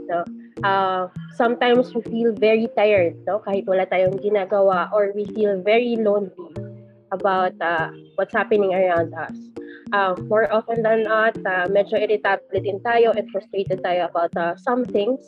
No? 0.07 0.23
Uh, 0.63 1.11
sometimes 1.35 1.91
we 1.91 1.99
feel 2.07 2.31
very 2.31 2.71
tired 2.71 3.19
no? 3.27 3.43
kahit 3.43 3.67
wala 3.67 3.83
tayong 3.83 4.15
ginagawa 4.23 4.87
or 4.95 5.11
we 5.11 5.27
feel 5.35 5.59
very 5.59 5.99
lonely 5.99 6.55
about 7.11 7.51
uh, 7.59 7.91
what's 8.15 8.31
happening 8.31 8.71
around 8.71 9.11
us 9.11 9.52
uh, 9.93 10.17
more 10.27 10.51
often 10.51 10.81
than 10.81 11.05
not, 11.05 11.37
uh, 11.45 11.69
medyo 11.69 12.01
irritable 12.01 12.59
din 12.59 12.81
tayo 12.81 13.13
and 13.15 13.29
frustrated 13.29 13.79
tayo 13.85 14.09
about 14.09 14.33
uh, 14.35 14.57
some 14.57 14.83
things. 14.83 15.21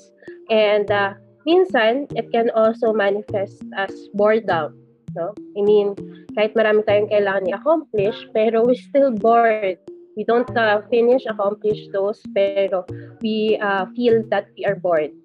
And 0.50 0.90
uh, 0.90 1.14
minsan, 1.46 2.10
it 2.18 2.34
can 2.34 2.50
also 2.58 2.92
manifest 2.92 3.62
as 3.78 3.94
boredom. 4.18 4.76
No? 5.16 5.32
I 5.56 5.62
mean, 5.64 5.96
kahit 6.36 6.58
marami 6.60 6.84
tayong 6.84 7.08
kailangan 7.08 7.48
i-accomplish, 7.48 8.18
pero 8.36 8.68
we're 8.68 8.76
still 8.92 9.16
bored. 9.16 9.80
We 10.20 10.28
don't 10.28 10.50
uh, 10.58 10.84
finish, 10.92 11.24
accomplish 11.30 11.88
those, 11.96 12.20
pero 12.36 12.84
we 13.24 13.56
uh, 13.62 13.88
feel 13.96 14.28
that 14.34 14.52
we 14.60 14.68
are 14.68 14.76
bored. 14.76 15.16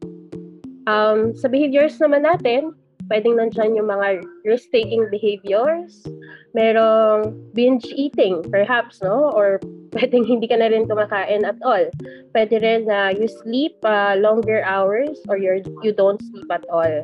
Um, 0.87 1.35
sa 1.35 1.47
behaviors 1.50 1.99
naman 1.99 2.26
natin, 2.26 2.75
pwedeng 3.11 3.37
nandyan 3.37 3.75
yung 3.75 3.90
mga 3.90 4.23
risk-taking 4.47 5.11
behaviors, 5.11 6.07
merong 6.55 7.35
binge 7.52 7.90
eating 7.99 8.38
perhaps, 8.47 9.02
no? 9.02 9.35
Or 9.35 9.59
pwedeng 9.99 10.23
hindi 10.23 10.47
ka 10.47 10.62
na 10.62 10.71
rin 10.71 10.87
kumakain 10.87 11.43
at 11.43 11.59
all. 11.67 11.90
Pwede 12.31 12.62
rin 12.62 12.87
na 12.87 13.11
uh, 13.11 13.19
you 13.19 13.26
sleep 13.26 13.75
uh, 13.83 14.14
longer 14.14 14.62
hours 14.62 15.19
or 15.26 15.37
you're, 15.37 15.61
you 15.83 15.90
don't 15.90 16.23
sleep 16.31 16.47
at 16.55 16.62
all. 16.71 17.02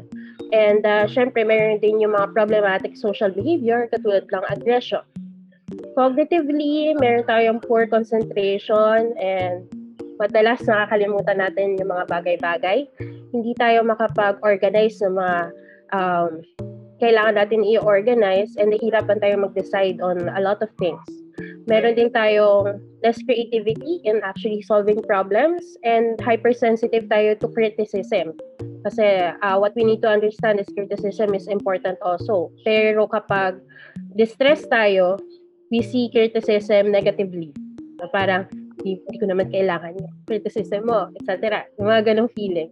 And 0.54 0.86
uh, 0.86 1.10
syempre, 1.10 1.42
meron 1.42 1.82
din 1.82 1.98
yung 1.98 2.14
mga 2.14 2.30
problematic 2.30 2.94
social 2.94 3.34
behavior 3.34 3.90
katulad 3.90 4.30
lang 4.30 4.46
aggression. 4.46 5.02
Cognitively, 5.98 6.94
meron 7.02 7.26
tayong 7.26 7.58
poor 7.58 7.90
concentration 7.90 9.10
and 9.18 9.66
madalas 10.22 10.62
nakakalimutan 10.62 11.42
natin 11.42 11.74
yung 11.82 11.90
mga 11.90 12.06
bagay-bagay. 12.06 12.86
Hindi 13.34 13.52
tayo 13.58 13.82
makapag-organize 13.82 15.02
ng 15.02 15.18
mga 15.18 15.65
um, 15.92 16.42
kailangan 17.02 17.36
natin 17.36 17.60
i-organize 17.62 18.56
and 18.56 18.72
nahihirapan 18.72 19.20
tayo 19.20 19.36
mag-decide 19.36 20.00
on 20.00 20.32
a 20.32 20.40
lot 20.40 20.60
of 20.64 20.72
things. 20.80 21.04
Meron 21.68 21.98
din 21.98 22.08
tayong 22.08 22.80
less 23.04 23.20
creativity 23.28 24.00
in 24.08 24.24
actually 24.24 24.64
solving 24.64 25.02
problems 25.04 25.76
and 25.84 26.16
hypersensitive 26.24 27.10
tayo 27.12 27.36
to 27.36 27.50
criticism. 27.52 28.32
Kasi 28.86 29.34
uh, 29.42 29.56
what 29.58 29.74
we 29.76 29.84
need 29.84 30.00
to 30.00 30.08
understand 30.08 30.62
is 30.62 30.70
criticism 30.72 31.34
is 31.34 31.50
important 31.50 31.98
also. 32.00 32.48
Pero 32.64 33.04
kapag 33.10 33.60
distressed 34.16 34.70
tayo, 34.72 35.20
we 35.68 35.82
see 35.82 36.08
criticism 36.08 36.94
negatively. 36.94 37.52
So 38.00 38.08
parang, 38.14 38.48
hindi, 38.80 39.02
ko 39.18 39.26
naman 39.26 39.50
kailangan 39.50 39.98
yung 39.98 40.14
criticism 40.24 40.86
mo, 40.86 41.10
etc. 41.18 41.66
Yung 41.76 41.90
mga 41.90 42.14
ganong 42.14 42.30
feeling. 42.32 42.70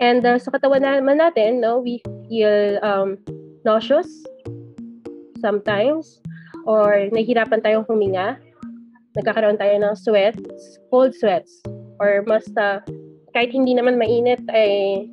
And 0.00 0.24
uh, 0.26 0.38
sa 0.38 0.50
katawan 0.50 0.82
naman 0.82 1.22
natin, 1.22 1.62
no, 1.62 1.78
we 1.78 2.02
feel 2.28 2.78
um, 2.82 3.18
nauseous 3.62 4.08
sometimes 5.42 6.22
or 6.66 7.10
nahihirapan 7.10 7.62
tayong 7.62 7.86
huminga. 7.86 8.38
Nagkakaroon 9.18 9.60
tayo 9.60 9.74
ng 9.76 9.94
sweats, 9.98 10.78
cold 10.88 11.12
sweats, 11.12 11.60
or 12.00 12.24
mas 12.24 12.48
uh, 12.56 12.80
kahit 13.36 13.52
hindi 13.52 13.76
naman 13.76 14.00
mainit 14.00 14.40
ay 14.48 15.04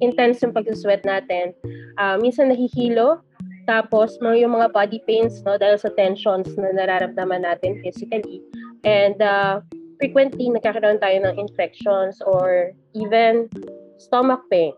intense 0.00 0.40
yung 0.44 0.54
pag-sweat 0.54 1.02
natin. 1.02 1.52
Uh, 1.98 2.16
minsan 2.22 2.48
nahihilo, 2.48 3.20
tapos 3.68 4.16
yung 4.22 4.56
mga 4.56 4.72
body 4.72 4.98
pains 5.04 5.44
no 5.44 5.54
dahil 5.60 5.78
sa 5.78 5.92
tensions 5.94 6.48
na 6.56 6.72
nararamdaman 6.74 7.44
natin 7.44 7.78
physically. 7.84 8.40
And 8.82 9.20
uh, 9.20 9.60
frequently 10.00 10.48
nagkakaroon 10.48 10.98
tayo 10.98 11.28
ng 11.28 11.36
infections 11.36 12.24
or 12.24 12.72
even 12.96 13.46
stomach 14.00 14.40
pain. 14.48 14.72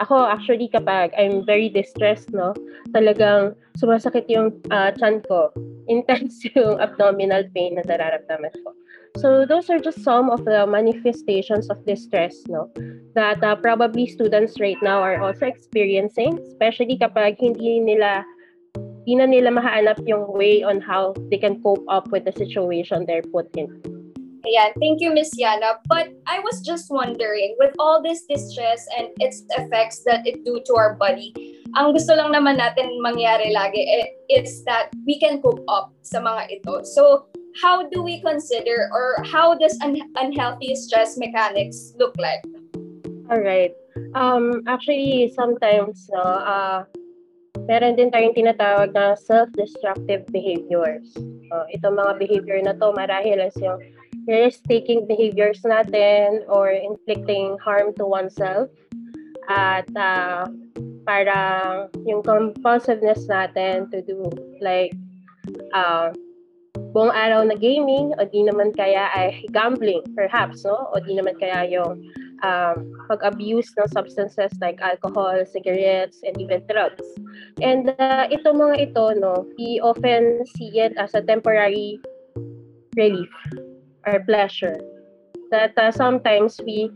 Ako 0.00 0.24
actually 0.24 0.72
kapag 0.72 1.12
I'm 1.14 1.44
very 1.44 1.68
distressed, 1.68 2.32
no, 2.32 2.56
talagang 2.96 3.54
sumasakit 3.76 4.26
yung 4.32 4.56
uh, 4.72 4.90
chan 4.96 5.22
ko. 5.28 5.52
Intense 5.92 6.48
yung 6.56 6.80
abdominal 6.80 7.44
pain 7.52 7.76
na 7.76 7.84
nararamdaman 7.84 8.54
ko. 8.64 8.72
So 9.20 9.44
those 9.44 9.68
are 9.68 9.76
just 9.76 10.00
some 10.00 10.32
of 10.32 10.48
the 10.48 10.64
manifestations 10.64 11.68
of 11.68 11.84
distress, 11.84 12.32
no, 12.48 12.72
that 13.12 13.44
uh, 13.44 13.54
probably 13.60 14.08
students 14.08 14.56
right 14.56 14.80
now 14.80 15.04
are 15.04 15.20
also 15.20 15.44
experiencing, 15.44 16.40
especially 16.40 16.96
kapag 16.96 17.36
hindi 17.36 17.84
nila 17.84 18.24
hindi 19.04 19.18
na 19.18 19.26
nila 19.26 19.50
mahanap 19.52 20.00
yung 20.06 20.30
way 20.32 20.62
on 20.62 20.80
how 20.80 21.12
they 21.28 21.36
can 21.36 21.60
cope 21.60 21.84
up 21.90 22.08
with 22.14 22.24
the 22.24 22.32
situation 22.32 23.04
they're 23.04 23.26
put 23.34 23.50
in. 23.58 23.68
Ayan, 24.42 24.74
thank 24.82 24.98
you, 24.98 25.14
Miss 25.14 25.30
Yana. 25.38 25.78
But 25.86 26.10
I 26.26 26.42
was 26.42 26.60
just 26.66 26.90
wondering, 26.90 27.54
with 27.62 27.74
all 27.78 28.02
this 28.02 28.26
distress 28.26 28.82
and 28.98 29.08
its 29.22 29.46
effects 29.54 30.02
that 30.04 30.26
it 30.26 30.44
do 30.44 30.58
to 30.66 30.72
our 30.74 30.98
body, 30.98 31.62
ang 31.78 31.94
gusto 31.94 32.18
lang 32.18 32.34
naman 32.34 32.58
natin 32.58 32.90
mangyari 32.98 33.54
lagi 33.54 33.80
eh, 33.86 34.06
is 34.28 34.66
that 34.66 34.90
we 35.06 35.16
can 35.16 35.38
cope 35.40 35.62
up 35.70 35.94
sa 36.02 36.18
mga 36.18 36.58
ito. 36.58 36.82
So, 36.82 37.30
how 37.62 37.86
do 37.86 38.02
we 38.02 38.18
consider 38.18 38.90
or 38.90 39.22
how 39.22 39.54
does 39.54 39.78
un- 39.78 40.10
unhealthy 40.18 40.74
stress 40.74 41.14
mechanics 41.14 41.94
look 42.02 42.12
like? 42.18 42.42
All 43.30 43.40
right. 43.40 43.72
Um, 44.18 44.66
actually, 44.66 45.32
sometimes, 45.38 46.10
no, 46.10 46.20
uh, 46.20 46.84
meron 47.64 47.94
din 47.94 48.10
tayong 48.10 48.34
tinatawag 48.34 48.90
na 48.92 49.14
self-destructive 49.14 50.26
behaviors. 50.34 51.14
Uh, 51.52 51.64
itong 51.70 51.94
mga 51.94 52.18
behavior 52.18 52.58
na 52.58 52.74
to 52.74 52.90
marahil 52.96 53.38
as 53.38 53.54
yung 53.60 53.78
risk-taking 54.26 55.06
behaviors 55.06 55.60
natin 55.62 56.46
or 56.46 56.70
inflicting 56.70 57.58
harm 57.58 57.94
to 57.98 58.06
oneself. 58.06 58.70
At 59.50 59.88
uh, 59.96 60.46
parang 61.02 61.90
yung 62.06 62.22
compulsiveness 62.22 63.26
natin 63.26 63.90
to 63.90 63.98
do 64.02 64.30
like 64.62 64.94
uh, 65.74 66.14
buong 66.94 67.10
araw 67.10 67.42
na 67.42 67.58
gaming 67.58 68.14
o 68.16 68.24
di 68.24 68.46
naman 68.46 68.70
kaya 68.70 69.10
ay 69.10 69.42
gambling 69.50 70.02
perhaps, 70.14 70.62
no? 70.62 70.78
O 70.94 71.02
di 71.02 71.18
naman 71.18 71.34
kaya 71.42 71.66
yung 71.66 71.98
um, 72.46 72.76
pag-abuse 73.10 73.74
ng 73.74 73.90
substances 73.90 74.54
like 74.62 74.78
alcohol, 74.78 75.34
cigarettes, 75.42 76.22
and 76.22 76.38
even 76.38 76.62
drugs. 76.70 77.02
And 77.58 77.90
uh, 77.98 78.30
ito 78.30 78.54
mga 78.54 78.92
ito, 78.92 79.04
no, 79.18 79.42
we 79.58 79.82
often 79.82 80.46
see 80.54 80.78
it 80.78 80.94
as 80.94 81.18
a 81.18 81.22
temporary 81.22 81.98
relief 82.94 83.32
or 84.06 84.20
pleasure. 84.24 84.80
That 85.50 85.76
uh, 85.76 85.92
sometimes 85.92 86.60
we 86.64 86.88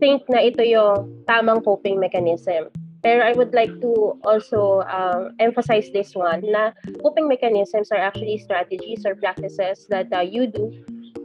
think 0.00 0.22
na 0.28 0.44
ito 0.44 0.60
yung 0.60 1.24
tamang 1.24 1.64
coping 1.64 1.96
mechanism. 1.96 2.68
Pero 3.02 3.24
I 3.24 3.32
would 3.34 3.50
like 3.50 3.72
to 3.82 4.14
also 4.22 4.86
um, 4.86 5.34
emphasize 5.42 5.90
this 5.90 6.14
one 6.14 6.44
na 6.46 6.70
coping 7.02 7.26
mechanisms 7.26 7.90
are 7.90 7.98
actually 7.98 8.38
strategies 8.38 9.02
or 9.02 9.18
practices 9.18 9.90
that 9.90 10.06
uh, 10.14 10.22
you 10.22 10.46
do 10.46 10.70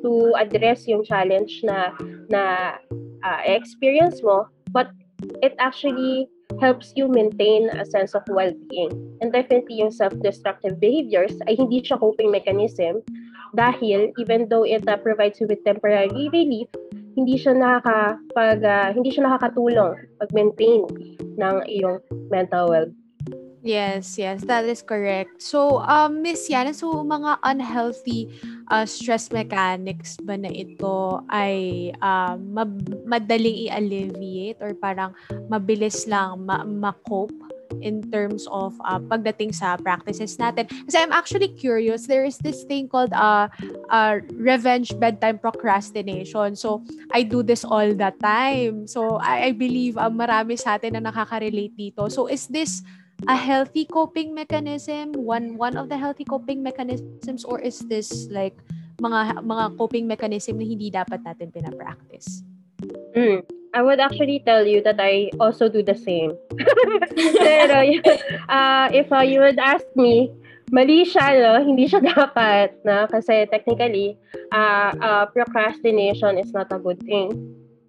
to 0.02 0.34
address 0.42 0.90
yung 0.90 1.06
challenge 1.06 1.62
na 1.62 1.94
na 2.34 2.74
uh, 3.22 3.40
experience 3.46 4.26
mo 4.26 4.50
but 4.74 4.90
it 5.46 5.54
actually 5.62 6.26
helps 6.60 6.94
you 6.96 7.08
maintain 7.08 7.70
a 7.70 7.86
sense 7.86 8.16
of 8.16 8.24
well-being. 8.30 8.94
And 9.22 9.34
definitely 9.34 9.78
yung 9.78 9.92
self-destructive 9.92 10.80
behaviors 10.80 11.36
ay 11.46 11.56
hindi 11.58 11.84
siya 11.84 12.00
coping 12.00 12.32
mechanism 12.32 13.04
dahil 13.58 14.14
even 14.22 14.46
though 14.48 14.64
it 14.64 14.86
uh, 14.86 15.02
provides 15.02 15.42
you 15.42 15.50
with 15.50 15.66
temporary 15.66 16.30
relief, 16.30 16.70
hindi 17.18 17.36
siya 17.42 17.58
nakakapag 17.58 18.62
uh, 18.62 18.90
hindi 18.94 19.10
siya 19.10 19.26
nakakatulong 19.26 19.98
pag-maintain 20.22 20.86
ng 21.42 21.56
iyong 21.66 21.98
mental 22.30 22.70
well 22.70 22.88
Yes, 23.68 24.16
yes, 24.16 24.48
that 24.48 24.64
is 24.64 24.80
correct. 24.80 25.44
So, 25.44 25.84
um, 25.84 26.24
Miss 26.24 26.48
Yana, 26.48 26.72
so 26.72 27.04
mga 27.04 27.42
unhealthy 27.44 28.32
uh, 28.72 28.88
stress 28.88 29.28
mechanics 29.28 30.16
ba 30.24 30.40
na 30.40 30.48
ito 30.48 31.20
ay 31.28 31.92
uh, 32.00 32.40
mab- 32.40 33.04
madaling 33.04 33.68
i-alleviate 33.68 34.62
or 34.64 34.72
parang 34.78 35.12
mabilis 35.52 36.08
lang 36.08 36.48
ma- 36.48 36.64
ma-cope 36.64 37.34
in 37.82 38.04
terms 38.12 38.48
of 38.52 38.76
uh, 38.86 39.00
pagdating 39.00 39.54
sa 39.54 39.78
practices 39.78 40.38
natin. 40.38 40.68
Kasi 40.68 40.98
I'm 40.98 41.12
actually 41.12 41.52
curious, 41.54 42.08
there 42.08 42.26
is 42.26 42.38
this 42.40 42.64
thing 42.64 42.88
called 42.88 43.14
uh, 43.14 43.48
uh, 43.90 44.22
revenge 44.34 44.94
bedtime 45.00 45.38
procrastination. 45.38 46.56
So, 46.56 46.84
I 47.12 47.24
do 47.24 47.44
this 47.44 47.64
all 47.64 47.94
the 47.94 48.12
time. 48.22 48.88
So, 48.88 49.18
I, 49.22 49.50
I 49.50 49.52
believe 49.52 49.98
uh, 49.98 50.12
marami 50.12 50.60
sa 50.60 50.76
atin 50.80 51.00
na 51.00 51.12
nakaka-relate 51.12 51.76
dito. 51.78 52.10
So, 52.12 52.28
is 52.28 52.48
this 52.48 52.84
a 53.26 53.36
healthy 53.36 53.86
coping 53.86 54.34
mechanism? 54.34 55.14
One 55.18 55.58
one 55.58 55.74
of 55.74 55.90
the 55.90 55.98
healthy 55.98 56.26
coping 56.26 56.62
mechanisms 56.62 57.42
or 57.42 57.58
is 57.58 57.82
this 57.90 58.30
like 58.30 58.54
mga 59.02 59.42
mga 59.42 59.66
coping 59.78 60.06
mechanism 60.06 60.62
na 60.62 60.66
hindi 60.66 60.94
dapat 60.94 61.26
natin 61.26 61.50
pina-practice? 61.50 62.46
Mm. 63.18 63.42
I 63.78 63.84
would 63.84 64.00
actually 64.00 64.42
tell 64.42 64.66
you 64.66 64.82
that 64.82 64.98
I 64.98 65.30
also 65.40 65.70
do 65.70 65.86
the 65.86 65.94
same. 65.94 66.34
Pero 67.46 67.78
uh, 68.50 68.90
if 68.90 69.14
uh, 69.14 69.22
you 69.22 69.46
would 69.46 69.62
ask 69.62 69.86
me, 69.94 70.34
mali 70.74 71.06
siya, 71.06 71.38
no? 71.46 71.62
hindi 71.62 71.86
siya 71.86 72.02
dapat. 72.18 72.74
Na? 72.82 73.06
Kasi 73.06 73.46
technically, 73.54 74.18
uh, 74.50 74.98
uh, 74.98 75.30
procrastination 75.30 76.42
is 76.42 76.50
not 76.58 76.74
a 76.74 76.82
good 76.82 76.98
thing. 77.06 77.30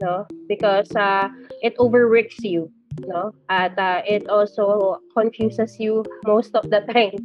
No? 0.05 0.29
Because 0.45 0.93
uh, 0.93 1.33
it 1.65 1.73
overworks 1.81 2.37
you. 2.45 2.69
No? 3.09 3.33
At 3.49 3.73
uh, 3.81 4.05
it 4.05 4.29
also 4.29 5.01
confuses 5.17 5.81
you 5.81 6.05
most 6.29 6.53
of 6.53 6.69
the 6.69 6.85
time. 6.85 7.17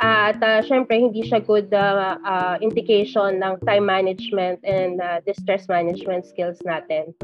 At 0.00 0.38
uh, 0.42 0.62
syempre, 0.62 0.98
hindi 0.98 1.26
siya 1.26 1.44
good 1.44 1.70
uh, 1.74 2.18
uh, 2.22 2.56
indication 2.62 3.42
ng 3.42 3.58
time 3.66 3.86
management 3.86 4.62
and 4.64 4.98
uh, 5.02 5.20
distress 5.26 5.66
management 5.68 6.26
skills 6.26 6.58
natin. 6.66 7.14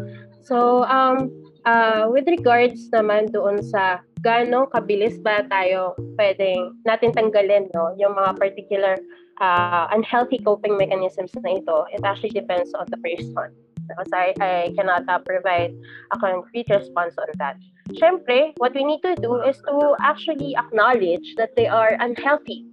So, 0.45 0.85
um, 0.85 1.33
uh, 1.65 2.07
with 2.13 2.29
regards 2.29 2.93
naman 2.93 3.33
doon 3.33 3.65
sa 3.65 4.05
gaano 4.21 4.69
kabilis 4.73 5.21
ba 5.21 5.45
tayo 5.49 5.97
pwedeng 6.17 6.77
natin 6.85 7.13
tanggalin 7.13 7.69
no, 7.73 7.93
yung 7.97 8.17
mga 8.17 8.37
particular 8.37 8.97
uh, 9.41 9.89
unhealthy 9.93 10.41
coping 10.41 10.77
mechanisms 10.77 11.33
na 11.41 11.61
ito, 11.61 11.89
it 11.93 12.05
actually 12.05 12.33
depends 12.33 12.73
on 12.77 12.85
the 12.93 13.01
person. 13.01 13.53
Because 13.85 14.09
I, 14.17 14.33
I 14.41 14.73
cannot 14.81 15.05
uh, 15.09 15.21
provide 15.21 15.77
a 16.13 16.17
concrete 16.17 16.73
response 16.73 17.13
on 17.21 17.29
that. 17.37 17.61
Siyempre, 17.93 18.57
what 18.57 18.73
we 18.73 18.81
need 18.81 19.05
to 19.05 19.13
do 19.21 19.45
is 19.45 19.61
to 19.69 19.93
actually 20.01 20.57
acknowledge 20.57 21.37
that 21.37 21.53
they 21.53 21.69
are 21.69 21.93
unhealthy. 22.01 22.65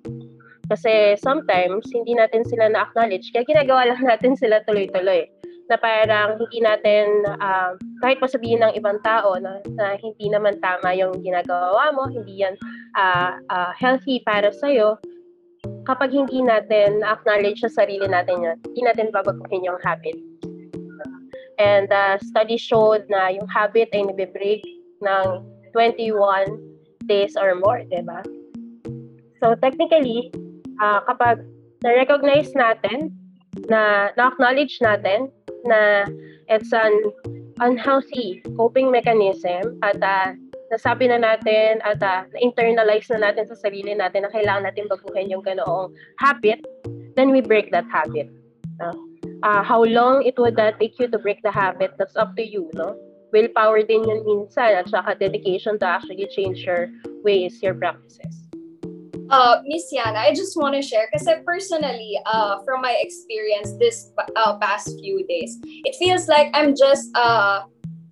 Kasi 0.71 1.19
sometimes, 1.19 1.83
hindi 1.91 2.15
natin 2.15 2.47
sila 2.47 2.71
na-acknowledge, 2.71 3.27
kaya 3.35 3.43
ginagawa 3.43 3.91
lang 3.91 4.07
natin 4.11 4.39
sila 4.39 4.63
tuloy-tuloy 4.63 5.27
na 5.71 5.79
parang 5.79 6.35
hindi 6.35 6.59
natin, 6.59 7.23
uh, 7.39 7.79
kahit 8.03 8.19
pa 8.19 8.27
sabihin 8.27 8.59
ng 8.59 8.75
ibang 8.75 8.99
tao 9.07 9.39
na, 9.39 9.63
na 9.71 9.95
hindi 9.95 10.27
naman 10.27 10.59
tama 10.59 10.91
yung 10.91 11.15
ginagawa 11.23 11.95
mo, 11.95 12.11
hindi 12.11 12.43
yan 12.43 12.59
uh, 12.99 13.39
uh, 13.47 13.71
healthy 13.71 14.19
para 14.27 14.51
sa'yo, 14.51 14.99
kapag 15.87 16.11
hindi 16.11 16.43
natin 16.43 16.99
acknowledge 17.07 17.63
sa 17.63 17.71
sarili 17.71 18.03
natin 18.03 18.43
yan, 18.43 18.57
hindi 18.67 18.81
natin 18.83 19.15
babaguhin 19.15 19.63
yung 19.63 19.79
habit. 19.79 20.19
And 21.55 21.87
uh, 21.87 22.19
study 22.19 22.59
showed 22.59 23.07
na 23.07 23.31
yung 23.31 23.47
habit 23.47 23.95
ay 23.95 24.11
nabibreak 24.11 24.67
ng 24.99 25.25
21 25.71 26.11
days 27.07 27.39
or 27.39 27.55
more, 27.55 27.79
di 27.87 28.03
ba? 28.03 28.19
So 29.39 29.55
technically, 29.55 30.35
uh, 30.83 30.99
kapag 31.07 31.47
na-recognize 31.79 32.51
natin, 32.59 33.15
na 33.67 34.11
na-acknowledge 34.15 34.79
natin 34.79 35.27
na 35.65 36.05
it's 36.49 36.73
an 36.73 36.93
unhealthy 37.59 38.41
coping 38.57 38.91
mechanism 38.91 39.77
at 39.83 40.01
uh, 40.01 40.33
nasabi 40.71 41.11
na 41.11 41.19
natin 41.19 41.83
at 41.83 41.99
uh, 41.99 42.23
na-internalize 42.31 43.11
na 43.11 43.29
natin 43.29 43.45
sa 43.45 43.59
sarili 43.59 43.91
natin 43.91 44.23
na 44.23 44.31
kailangan 44.31 44.71
natin 44.71 44.87
baguhin 44.87 45.29
yung 45.29 45.43
ganoong 45.43 45.91
habit, 46.17 46.63
then 47.19 47.29
we 47.29 47.43
break 47.43 47.69
that 47.75 47.85
habit. 47.91 48.31
Uh, 48.79 48.95
uh, 49.43 49.61
how 49.61 49.83
long 49.83 50.23
it 50.23 50.39
would 50.39 50.57
uh, 50.57 50.71
take 50.79 50.95
you 50.97 51.11
to 51.11 51.19
break 51.19 51.43
the 51.43 51.51
habit, 51.51 51.91
that's 51.99 52.15
up 52.15 52.33
to 52.39 52.43
you, 52.43 52.71
no? 52.73 52.95
Willpower 53.31 53.83
din 53.83 54.03
yun 54.03 54.23
minsan 54.27 54.75
at 54.75 54.87
saka 54.91 55.15
dedication 55.15 55.79
to 55.79 55.85
actually 55.87 56.27
change 56.35 56.63
your 56.67 56.91
ways, 57.23 57.63
your 57.63 57.75
practices. 57.75 58.40
Uh, 59.31 59.61
Miss 59.63 59.87
Yana, 59.95 60.17
I 60.17 60.33
just 60.35 60.57
want 60.59 60.75
to 60.75 60.81
share 60.81 61.07
because 61.07 61.25
personally, 61.45 62.19
uh, 62.25 62.59
from 62.65 62.81
my 62.81 62.99
experience 62.99 63.71
this 63.79 64.11
uh, 64.35 64.57
past 64.59 64.91
few 64.99 65.25
days, 65.25 65.57
it 65.63 65.95
feels 65.95 66.27
like 66.27 66.51
I'm 66.53 66.75
just 66.75 67.15
uh, 67.15 67.63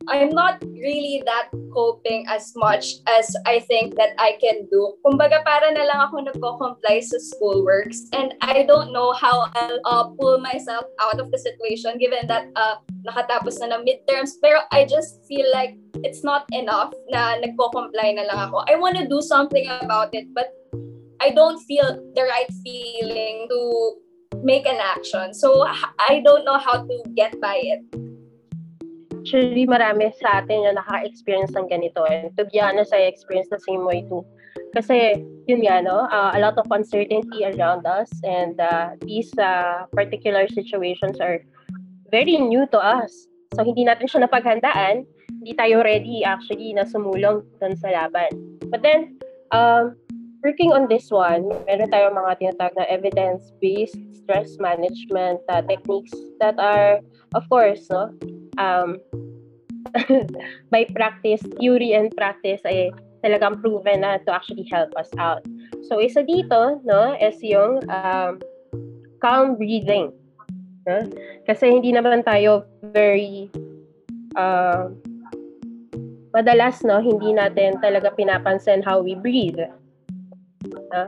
I'm 0.08 0.29
not 0.29 0.63
really 0.63 1.21
that 1.25 1.51
coping 1.73 2.25
as 2.27 2.53
much 2.55 3.03
as 3.05 3.36
I 3.45 3.60
think 3.60 3.95
that 3.95 4.15
I 4.17 4.39
can 4.41 4.65
do. 4.71 4.95
Kumbaga 5.05 5.43
para 5.43 5.69
na 5.75 5.86
lang 5.86 5.99
ako 6.08 6.23
nagko-comply 6.23 7.03
sa 7.03 7.19
schoolworks 7.19 8.08
and 8.15 8.34
I 8.41 8.63
don't 8.63 8.95
know 8.95 9.12
how 9.12 9.51
I'll 9.53 9.79
uh, 9.86 10.05
pull 10.15 10.39
myself 10.39 10.88
out 11.03 11.19
of 11.19 11.29
the 11.29 11.38
situation 11.38 11.99
given 11.99 12.25
that 12.32 12.47
uh, 12.55 12.82
nakatapos 13.05 13.60
na 13.60 13.75
ng 13.75 13.86
midterms. 13.86 14.39
Pero 14.41 14.65
I 14.71 14.88
just 14.88 15.21
feel 15.27 15.45
like 15.51 15.75
it's 16.01 16.23
not 16.23 16.47
enough 16.55 16.95
na 17.12 17.38
nagko-comply 17.38 18.17
na 18.17 18.23
lang 18.23 18.39
ako. 18.49 18.65
I 18.71 18.79
want 18.79 18.97
to 18.97 19.05
do 19.05 19.21
something 19.21 19.67
about 19.67 20.15
it 20.15 20.32
but 20.34 20.59
I 21.19 21.32
don't 21.32 21.60
feel 21.67 21.99
the 22.15 22.23
right 22.23 22.47
feeling 22.63 23.47
to 23.51 23.60
make 24.43 24.65
an 24.65 24.79
action. 24.79 25.34
So, 25.34 25.67
I 25.99 26.21
don't 26.23 26.45
know 26.45 26.58
how 26.58 26.84
to 26.84 26.95
get 27.15 27.39
by 27.41 27.60
it. 27.60 27.84
Actually, 29.19 29.67
marami 29.67 30.15
sa 30.15 30.39
atin 30.39 30.63
na 30.63 30.79
naka-experience 30.79 31.51
ng 31.51 31.67
ganito. 31.67 32.08
And 32.08 32.32
to 32.39 32.47
be 32.47 32.63
honest, 32.63 32.95
I 32.95 33.12
experienced 33.12 33.51
the 33.51 33.60
same 33.60 33.84
way 33.84 34.08
too. 34.08 34.23
Kasi, 34.71 35.19
yun 35.45 35.60
nga, 35.67 35.84
no? 35.84 36.08
Uh, 36.08 36.32
a 36.34 36.39
lot 36.39 36.55
of 36.55 36.71
uncertainty 36.71 37.43
around 37.43 37.84
us 37.84 38.08
and 38.23 38.55
uh, 38.62 38.95
these 39.03 39.36
uh, 39.36 39.86
particular 39.91 40.47
situations 40.47 41.19
are 41.19 41.43
very 42.08 42.39
new 42.39 42.63
to 42.71 42.79
us. 42.79 43.12
So, 43.60 43.67
hindi 43.67 43.84
natin 43.84 44.08
siya 44.08 44.23
napaghandaan. 44.23 45.03
Hindi 45.43 45.51
tayo 45.58 45.84
ready 45.84 46.23
actually 46.23 46.71
na 46.73 46.88
sumulong 46.88 47.43
dun 47.60 47.75
sa 47.75 47.91
laban. 47.91 48.32
But 48.71 48.88
then, 48.88 49.19
um, 49.51 49.99
working 50.43 50.71
on 50.71 50.88
this 50.88 51.12
one, 51.12 51.47
meron 51.67 51.91
tayong 51.91 52.15
mga 52.15 52.32
tinatawag 52.39 52.73
na 52.78 52.86
evidence-based 52.88 53.99
stress 54.23 54.56
management 54.60 55.39
uh, 55.49 55.62
techniques 55.67 56.13
that 56.39 56.56
are, 56.60 57.04
of 57.36 57.43
course, 57.49 57.88
no, 57.91 58.13
um, 58.58 58.97
by 60.73 60.86
practice, 60.95 61.41
theory 61.60 61.93
and 61.93 62.13
practice 62.15 62.62
ay 62.63 62.91
talagang 63.25 63.60
proven 63.60 64.06
na 64.06 64.21
to 64.23 64.32
actually 64.32 64.67
help 64.71 64.91
us 64.95 65.10
out. 65.19 65.43
So, 65.88 65.99
isa 65.99 66.23
dito, 66.23 66.80
no, 66.88 67.15
is 67.19 67.39
yung 67.43 67.84
um, 67.89 68.39
calm 69.19 69.60
breathing. 69.60 70.15
No? 70.88 71.04
Kasi 71.43 71.67
hindi 71.67 71.91
naman 71.91 72.23
tayo 72.23 72.63
very 72.95 73.52
uh, 74.39 74.88
madalas, 76.32 76.86
no, 76.86 77.02
hindi 77.04 77.36
natin 77.36 77.82
talaga 77.84 78.13
pinapansin 78.15 78.86
how 78.86 79.04
we 79.04 79.17
breathe. 79.17 79.60
Uh, 80.93 81.08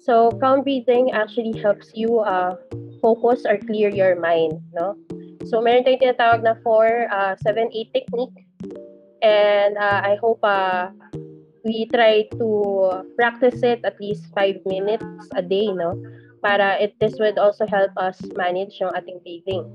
so 0.00 0.30
calm 0.40 0.62
breathing 0.62 1.12
actually 1.12 1.58
helps 1.60 1.92
you 1.94 2.20
uh, 2.20 2.56
focus 3.02 3.44
or 3.46 3.58
clear 3.58 3.88
your 3.88 4.18
mind, 4.18 4.60
no? 4.72 4.96
So 5.46 5.60
meron 5.60 5.84
tayong 5.84 6.02
tinatawag 6.02 6.42
na 6.44 6.54
4 6.60 7.08
uh, 7.08 7.34
7 7.40 7.70
8 7.72 7.94
technique. 7.94 8.36
And 9.18 9.74
uh, 9.76 10.00
I 10.04 10.14
hope 10.20 10.38
uh, 10.44 10.94
we 11.64 11.90
try 11.90 12.30
to 12.38 12.48
practice 13.18 13.62
it 13.66 13.82
at 13.82 13.98
least 13.98 14.30
5 14.34 14.62
minutes 14.66 15.04
a 15.34 15.42
day, 15.42 15.72
no? 15.72 15.98
Para 16.44 16.78
it 16.78 16.94
this 17.02 17.18
would 17.18 17.38
also 17.38 17.66
help 17.66 17.90
us 17.98 18.20
manage 18.38 18.78
yung 18.78 18.94
ating 18.94 19.18
breathing. 19.26 19.66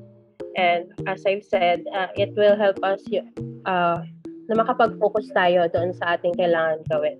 And 0.55 0.93
as 1.09 1.25
I've 1.25 1.43
said, 1.43 1.83
uh, 1.91 2.13
it 2.15 2.37
will 2.37 2.55
help 2.55 2.79
us 2.85 3.01
uh, 3.65 3.99
na 4.47 4.53
makapag-focus 4.53 5.33
tayo 5.33 5.65
doon 5.71 5.91
sa 5.97 6.15
ating 6.15 6.37
kailangan 6.37 6.85
gawin. 6.87 7.17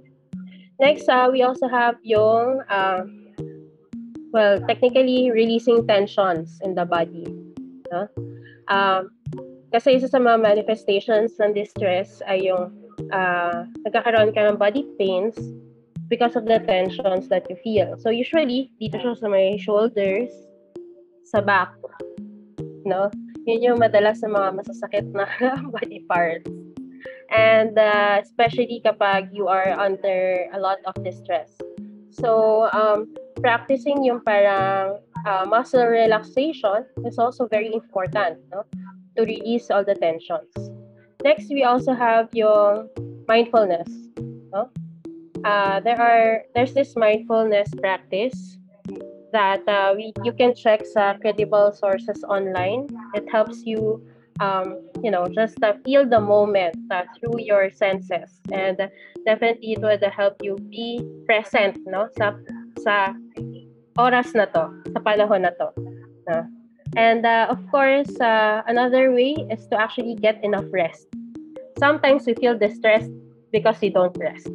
Next, 0.79 1.07
uh, 1.07 1.29
we 1.31 1.43
also 1.43 1.67
have 1.67 1.95
yung, 2.01 2.61
uh, 2.69 3.05
well, 4.33 4.59
technically 4.67 5.31
releasing 5.31 5.85
tensions 5.87 6.59
in 6.63 6.75
the 6.75 6.85
body. 6.85 7.27
No? 7.91 8.07
Uh, 8.67 9.03
kasi 9.73 9.97
isa 9.97 10.07
sa 10.09 10.17
mga 10.17 10.41
manifestations 10.41 11.37
ng 11.41 11.53
distress 11.53 12.21
ay 12.25 12.49
yung 12.49 12.73
uh, 13.13 13.65
nagkakaroon 13.85 14.33
ka 14.33 14.49
ng 14.49 14.57
body 14.57 14.85
pains 14.97 15.37
because 16.09 16.37
of 16.37 16.45
the 16.45 16.61
tensions 16.65 17.29
that 17.29 17.45
you 17.49 17.57
feel. 17.61 17.97
So 17.97 18.09
usually, 18.09 18.69
dito 18.77 19.01
siya 19.01 19.17
sa 19.17 19.29
may 19.29 19.57
shoulders, 19.57 20.29
sa 21.25 21.41
back. 21.41 21.73
No? 22.85 23.09
Yun 23.49 23.65
yung 23.65 23.79
madalas 23.81 24.21
sa 24.21 24.29
mga 24.29 24.61
masasakit 24.61 25.05
na 25.09 25.25
body 25.73 26.05
parts. 26.05 26.49
And 27.33 27.77
uh, 27.77 28.21
especially 28.21 28.81
kapag 28.85 29.33
you 29.33 29.49
are 29.49 29.73
under 29.73 30.45
a 30.53 30.59
lot 30.59 30.77
of 30.85 30.93
distress. 31.03 31.57
So, 32.13 32.69
um, 32.77 33.09
practicing 33.41 34.05
yung 34.05 34.21
parang 34.21 35.01
uh, 35.25 35.45
muscle 35.49 35.85
relaxation 35.89 36.85
is 37.05 37.17
also 37.17 37.49
very 37.49 37.73
important 37.73 38.37
no? 38.53 38.63
to 39.17 39.25
release 39.25 39.73
all 39.73 39.83
the 39.83 39.95
tensions. 39.95 40.53
Next, 41.23 41.49
we 41.49 41.63
also 41.63 41.93
have 41.93 42.29
your 42.33 42.85
mindfulness. 43.27 43.89
No? 44.53 44.69
Uh, 45.43 45.79
there 45.81 45.99
are 45.99 46.43
there's 46.53 46.73
this 46.73 46.95
mindfulness 46.95 47.67
practice 47.81 48.57
that 49.33 49.67
uh, 49.67 49.93
we 49.97 50.13
you 50.23 50.31
can 50.31 50.53
check 50.53 50.85
sa 50.85 51.17
credible 51.17 51.73
sources 51.73 52.21
online. 52.29 52.85
It 53.17 53.25
helps 53.25 53.65
you 53.65 54.05
um, 54.39 54.81
you 55.03 55.11
know, 55.11 55.27
just 55.27 55.61
uh, 55.63 55.73
feel 55.85 56.07
the 56.07 56.19
moment 56.19 56.75
uh, 56.91 57.03
through 57.17 57.39
your 57.39 57.69
senses. 57.71 58.39
And 58.51 58.89
definitely 59.25 59.73
it 59.73 59.81
would 59.81 60.03
help 60.03 60.37
you 60.41 60.55
be 60.69 61.01
present, 61.25 61.77
no? 61.85 62.07
Sa, 62.17 62.33
sa 62.79 63.13
oras 63.97 64.33
na 64.33 64.45
to, 64.45 64.73
sa 64.93 64.99
panahon 64.99 65.45
na 65.45 65.51
to. 65.57 65.69
No? 66.29 66.47
And 66.95 67.25
uh, 67.25 67.47
of 67.49 67.59
course, 67.71 68.09
uh, 68.21 68.61
another 68.67 69.11
way 69.11 69.35
is 69.49 69.65
to 69.67 69.79
actually 69.79 70.15
get 70.15 70.43
enough 70.43 70.65
rest. 70.71 71.07
Sometimes 71.77 72.25
we 72.25 72.33
feel 72.35 72.57
distressed 72.57 73.09
because 73.51 73.81
we 73.81 73.89
don't 73.89 74.15
rest. 74.17 74.49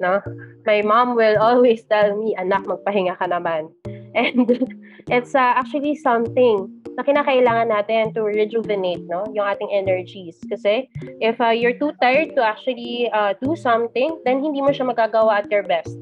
No? 0.00 0.22
My 0.66 0.82
mom 0.82 1.16
will 1.16 1.38
always 1.38 1.82
tell 1.90 2.16
me, 2.16 2.34
anak, 2.38 2.66
magpahinga 2.66 3.18
ka 3.18 3.26
naman. 3.26 3.70
And 4.14 4.46
it's 5.08 5.34
uh, 5.34 5.56
actually 5.56 5.96
something 5.96 6.81
na 6.96 7.02
kinakailangan 7.02 7.68
natin 7.72 8.12
to 8.12 8.24
rejuvenate 8.26 9.02
no? 9.08 9.24
Yung 9.32 9.46
ating 9.46 9.72
energies. 9.72 10.36
Kasi 10.48 10.88
if 11.22 11.40
uh, 11.40 11.54
you're 11.54 11.76
too 11.76 11.92
tired 12.00 12.36
to 12.36 12.42
actually 12.44 13.08
uh, 13.12 13.32
do 13.40 13.56
something 13.56 14.20
then 14.24 14.44
hindi 14.44 14.60
mo 14.60 14.70
siya 14.70 14.88
magagawa 14.88 15.44
at 15.44 15.48
your 15.48 15.64
best. 15.64 15.96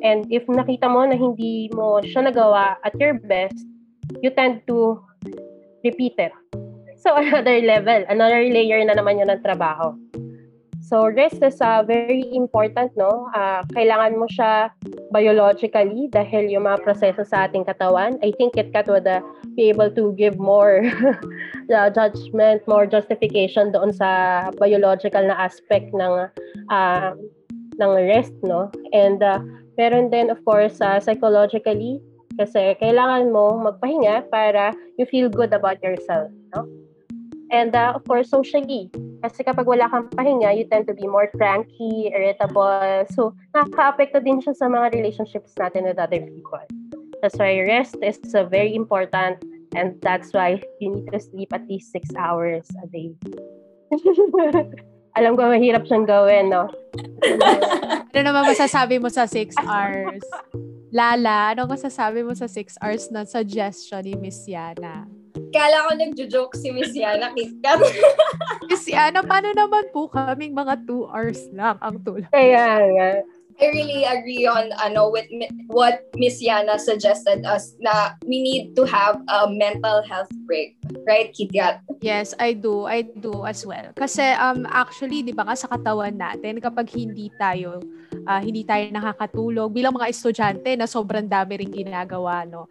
And 0.00 0.24
if 0.32 0.48
nakita 0.48 0.88
mo 0.88 1.04
na 1.04 1.16
hindi 1.16 1.68
mo 1.76 2.00
siya 2.00 2.28
nagawa 2.32 2.80
at 2.80 2.96
your 2.96 3.20
best 3.20 3.60
you 4.24 4.32
tend 4.32 4.64
to 4.66 4.98
repeat 5.84 6.16
it. 6.16 6.32
So 7.00 7.16
another 7.20 7.60
level 7.60 8.04
another 8.08 8.40
layer 8.44 8.80
na 8.84 8.96
naman 8.96 9.20
yun 9.20 9.28
ng 9.28 9.44
trabaho 9.44 9.92
So 10.90 11.06
rest 11.06 11.38
is 11.38 11.62
uh, 11.62 11.86
very 11.86 12.26
important, 12.34 12.90
no? 12.98 13.30
Uh, 13.30 13.62
kailangan 13.70 14.18
mo 14.18 14.26
siya 14.26 14.74
biologically 15.14 16.10
dahil 16.10 16.50
yung 16.50 16.66
mga 16.66 16.82
proseso 16.82 17.22
sa 17.22 17.46
ating 17.46 17.62
katawan. 17.62 18.18
I 18.26 18.34
think 18.34 18.58
KitKat 18.58 18.90
would 18.90 19.06
uh, 19.06 19.22
be 19.54 19.70
able 19.70 19.94
to 19.94 20.10
give 20.18 20.34
more 20.34 20.82
uh, 21.70 21.88
judgment, 21.94 22.66
more 22.66 22.90
justification 22.90 23.70
doon 23.70 23.94
sa 23.94 24.50
biological 24.58 25.22
na 25.22 25.38
aspect 25.38 25.94
ng 25.94 26.26
uh, 26.74 27.10
ng 27.78 27.92
rest, 28.10 28.34
no? 28.42 28.74
And 28.90 29.22
uh, 29.22 29.38
meron 29.78 30.10
din, 30.10 30.26
of 30.26 30.42
course, 30.42 30.82
uh, 30.82 30.98
psychologically, 30.98 32.02
kasi 32.34 32.74
kailangan 32.82 33.30
mo 33.30 33.62
magpahinga 33.62 34.26
para 34.26 34.74
you 34.98 35.06
feel 35.06 35.30
good 35.30 35.54
about 35.54 35.78
yourself, 35.86 36.34
no? 36.50 36.66
And 37.50 37.74
uh, 37.74 37.98
of 37.98 38.06
course, 38.06 38.30
socially, 38.30 38.90
kasi 39.26 39.42
kapag 39.42 39.66
wala 39.66 39.90
kang 39.90 40.06
pahinga, 40.14 40.54
you 40.54 40.70
tend 40.70 40.86
to 40.86 40.94
be 40.94 41.10
more 41.10 41.26
cranky, 41.34 42.14
irritable. 42.14 43.04
So, 43.10 43.34
nakaka-apekto 43.50 44.22
din 44.22 44.38
siya 44.38 44.54
sa 44.54 44.70
mga 44.70 44.94
relationships 44.94 45.58
natin 45.58 45.90
with 45.90 45.98
other 45.98 46.22
people. 46.22 46.62
That's 47.18 47.34
why 47.36 47.58
rest 47.66 47.98
is 48.00 48.22
uh, 48.32 48.46
very 48.46 48.72
important 48.72 49.42
and 49.74 49.98
that's 50.00 50.32
why 50.32 50.62
you 50.80 50.94
need 50.94 51.10
to 51.12 51.20
sleep 51.20 51.52
at 51.52 51.66
least 51.66 51.92
six 51.92 52.08
hours 52.14 52.64
a 52.80 52.86
day. 52.86 53.12
Alam 55.18 55.34
ko, 55.34 55.50
mahirap 55.50 55.90
siyang 55.90 56.06
gawin, 56.06 56.54
no? 56.54 56.70
ano 58.14 58.20
naman 58.22 58.46
masasabi 58.46 59.02
mo 59.02 59.10
sa 59.10 59.26
six 59.26 59.58
hours? 59.58 60.22
Lala, 60.94 61.54
ano 61.54 61.66
masasabi 61.66 62.22
mo 62.22 62.30
sa 62.32 62.46
six 62.46 62.78
hours 62.78 63.10
na 63.10 63.26
suggestion 63.26 64.06
ni 64.06 64.14
Miss 64.14 64.46
Yana? 64.46 65.10
Kala 65.50 65.76
ko 65.86 65.90
nagjo-joke 65.98 66.54
si 66.54 66.70
Miss 66.70 66.94
Yana 66.94 67.34
KitKat. 67.34 67.78
Miss 68.70 68.86
Yana, 68.86 69.26
paano 69.26 69.50
naman 69.50 69.90
po 69.90 70.06
kaming 70.06 70.54
mga 70.54 70.86
2 70.86 71.10
hours 71.10 71.42
lang 71.50 71.78
ang 71.82 71.98
tulog? 72.06 72.30
Kaya 72.30 72.78
nga. 72.86 73.08
I 73.60 73.68
really 73.76 74.08
agree 74.08 74.48
on 74.48 74.72
ano 74.80 75.12
with 75.12 75.28
what 75.68 76.08
Miss 76.16 76.40
Yana 76.40 76.80
suggested 76.80 77.44
us 77.44 77.76
na 77.76 78.16
we 78.24 78.40
need 78.40 78.72
to 78.72 78.88
have 78.88 79.20
a 79.28 79.52
mental 79.52 80.00
health 80.08 80.32
break. 80.48 80.80
Right, 81.04 81.30
KitKat? 81.30 81.84
Yes, 82.00 82.32
I 82.40 82.56
do. 82.56 82.88
I 82.88 83.04
do 83.04 83.44
as 83.44 83.62
well. 83.68 83.92
Kasi 83.92 84.24
um 84.40 84.64
actually, 84.64 85.20
'di 85.20 85.36
ba 85.36 85.52
sa 85.52 85.68
katawan 85.68 86.16
natin 86.16 86.56
kapag 86.58 86.88
hindi 86.96 87.28
tayo 87.36 87.84
uh, 88.26 88.40
hindi 88.40 88.64
tayo 88.66 88.88
nakakatulog 88.90 89.70
bilang 89.70 89.94
mga 89.94 90.10
estudyante 90.10 90.74
na 90.74 90.88
sobrang 90.88 91.28
dami 91.28 91.60
ring 91.60 91.72
ginagawa 91.72 92.48
no. 92.48 92.66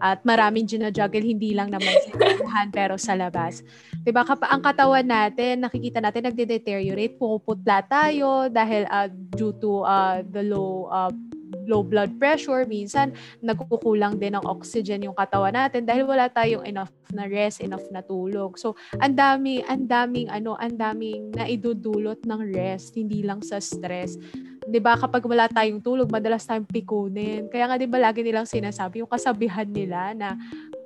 At 0.00 0.24
maraming 0.24 0.64
ginajuggle 0.64 1.20
hindi 1.20 1.52
lang 1.52 1.68
naman 1.68 1.92
sa 1.92 2.10
eskwelahan 2.16 2.68
pero 2.78 2.94
sa 2.96 3.12
labas. 3.12 3.60
'Di 4.00 4.10
ba 4.10 4.24
kapag 4.24 4.48
ang 4.48 4.62
katawan 4.64 5.06
natin, 5.06 5.60
nakikita 5.68 6.00
natin 6.00 6.32
nagde-deteriorate, 6.32 7.20
pumuputla 7.20 7.84
tayo 7.84 8.48
dahil 8.48 8.88
uh, 8.88 9.08
due 9.12 9.52
to 9.60 9.84
uh, 9.84 10.24
the 10.30 10.46
low 10.46 10.88
uh, 10.88 11.12
low 11.66 11.82
blood 11.82 12.14
pressure, 12.18 12.62
minsan 12.66 13.14
nagkukulang 13.42 14.18
din 14.18 14.38
ng 14.38 14.46
oxygen 14.46 15.02
yung 15.06 15.14
katawan 15.14 15.54
natin 15.54 15.82
dahil 15.86 16.06
wala 16.06 16.30
tayong 16.30 16.66
enough 16.66 16.90
na 17.10 17.26
rest, 17.26 17.62
enough 17.62 17.84
na 17.90 18.02
tulog. 18.02 18.54
So, 18.54 18.78
ang 19.02 19.18
dami, 19.18 19.62
ang 19.66 19.86
daming 19.86 20.30
ano, 20.30 20.54
ang 20.58 20.78
daming 20.78 21.34
naidudulot 21.34 22.22
ng 22.22 22.40
rest, 22.54 22.94
hindi 22.94 23.26
lang 23.26 23.42
sa 23.42 23.58
stress. 23.58 24.14
'Di 24.70 24.78
ba 24.78 24.94
kapag 24.94 25.26
wala 25.26 25.50
tayong 25.50 25.82
tulog, 25.82 26.10
madalas 26.12 26.46
tayong 26.46 26.68
pikunin. 26.68 27.50
Kaya 27.50 27.66
nga 27.66 27.76
'di 27.78 27.90
ba 27.90 27.98
lagi 27.98 28.22
nilang 28.22 28.46
sinasabi 28.46 29.02
yung 29.02 29.10
kasabihan 29.10 29.66
nila 29.66 30.14
na 30.14 30.38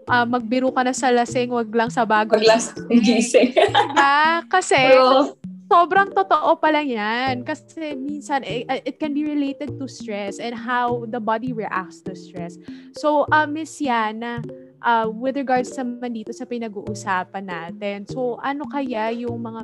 uh, 0.09 0.27
magbiro 0.29 0.73
ka 0.73 0.85
na 0.85 0.95
sa 0.97 1.13
lasing, 1.13 1.53
wag 1.53 1.69
lang 1.73 1.91
sa 1.93 2.05
bago. 2.05 2.37
Wag 2.37 2.45
lang 2.45 2.61
sa 2.61 2.77
gising. 2.89 3.53
diba? 3.53 4.45
Kasi, 4.49 4.81
sobrang 5.69 6.13
totoo 6.13 6.57
pala 6.61 6.85
yan. 6.85 7.43
Kasi 7.43 7.97
minsan, 7.97 8.45
it, 8.45 8.69
eh, 8.69 8.81
it 8.85 8.97
can 9.01 9.13
be 9.13 9.25
related 9.25 9.77
to 9.81 9.89
stress 9.89 10.39
and 10.39 10.55
how 10.55 11.05
the 11.09 11.21
body 11.21 11.53
reacts 11.53 12.01
to 12.05 12.13
stress. 12.15 12.57
So, 12.97 13.27
uh, 13.33 13.47
Miss 13.47 13.81
Yana, 13.81 14.45
uh, 14.85 15.09
with 15.11 15.37
regards 15.37 15.73
sa 15.73 15.83
dito 15.85 16.31
sa 16.31 16.45
pinag-uusapan 16.45 17.45
natin, 17.49 18.05
so 18.07 18.37
ano 18.45 18.69
kaya 18.69 19.11
yung 19.11 19.43
mga 19.43 19.63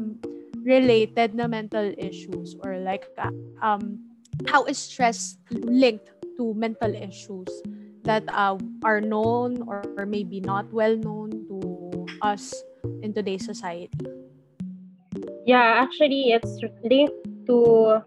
related 0.64 1.30
na 1.36 1.48
mental 1.48 1.92
issues 1.96 2.52
or 2.60 2.76
like 2.84 3.08
uh, 3.16 3.32
um 3.64 3.96
how 4.44 4.64
is 4.68 4.76
stress 4.76 5.40
linked 5.64 6.12
to 6.36 6.52
mental 6.52 6.92
issues 6.92 7.48
that 8.04 8.24
uh, 8.28 8.56
are 8.84 9.00
known 9.00 9.64
or 9.64 9.84
maybe 10.04 10.40
not 10.40 10.68
well 10.72 10.96
known 10.96 11.32
to 11.48 12.04
us 12.20 12.52
in 13.00 13.12
today's 13.12 13.44
society? 13.44 13.92
Yeah, 15.50 15.82
actually, 15.82 16.30
it's 16.30 16.62
linked 16.86 17.26
to 17.50 17.98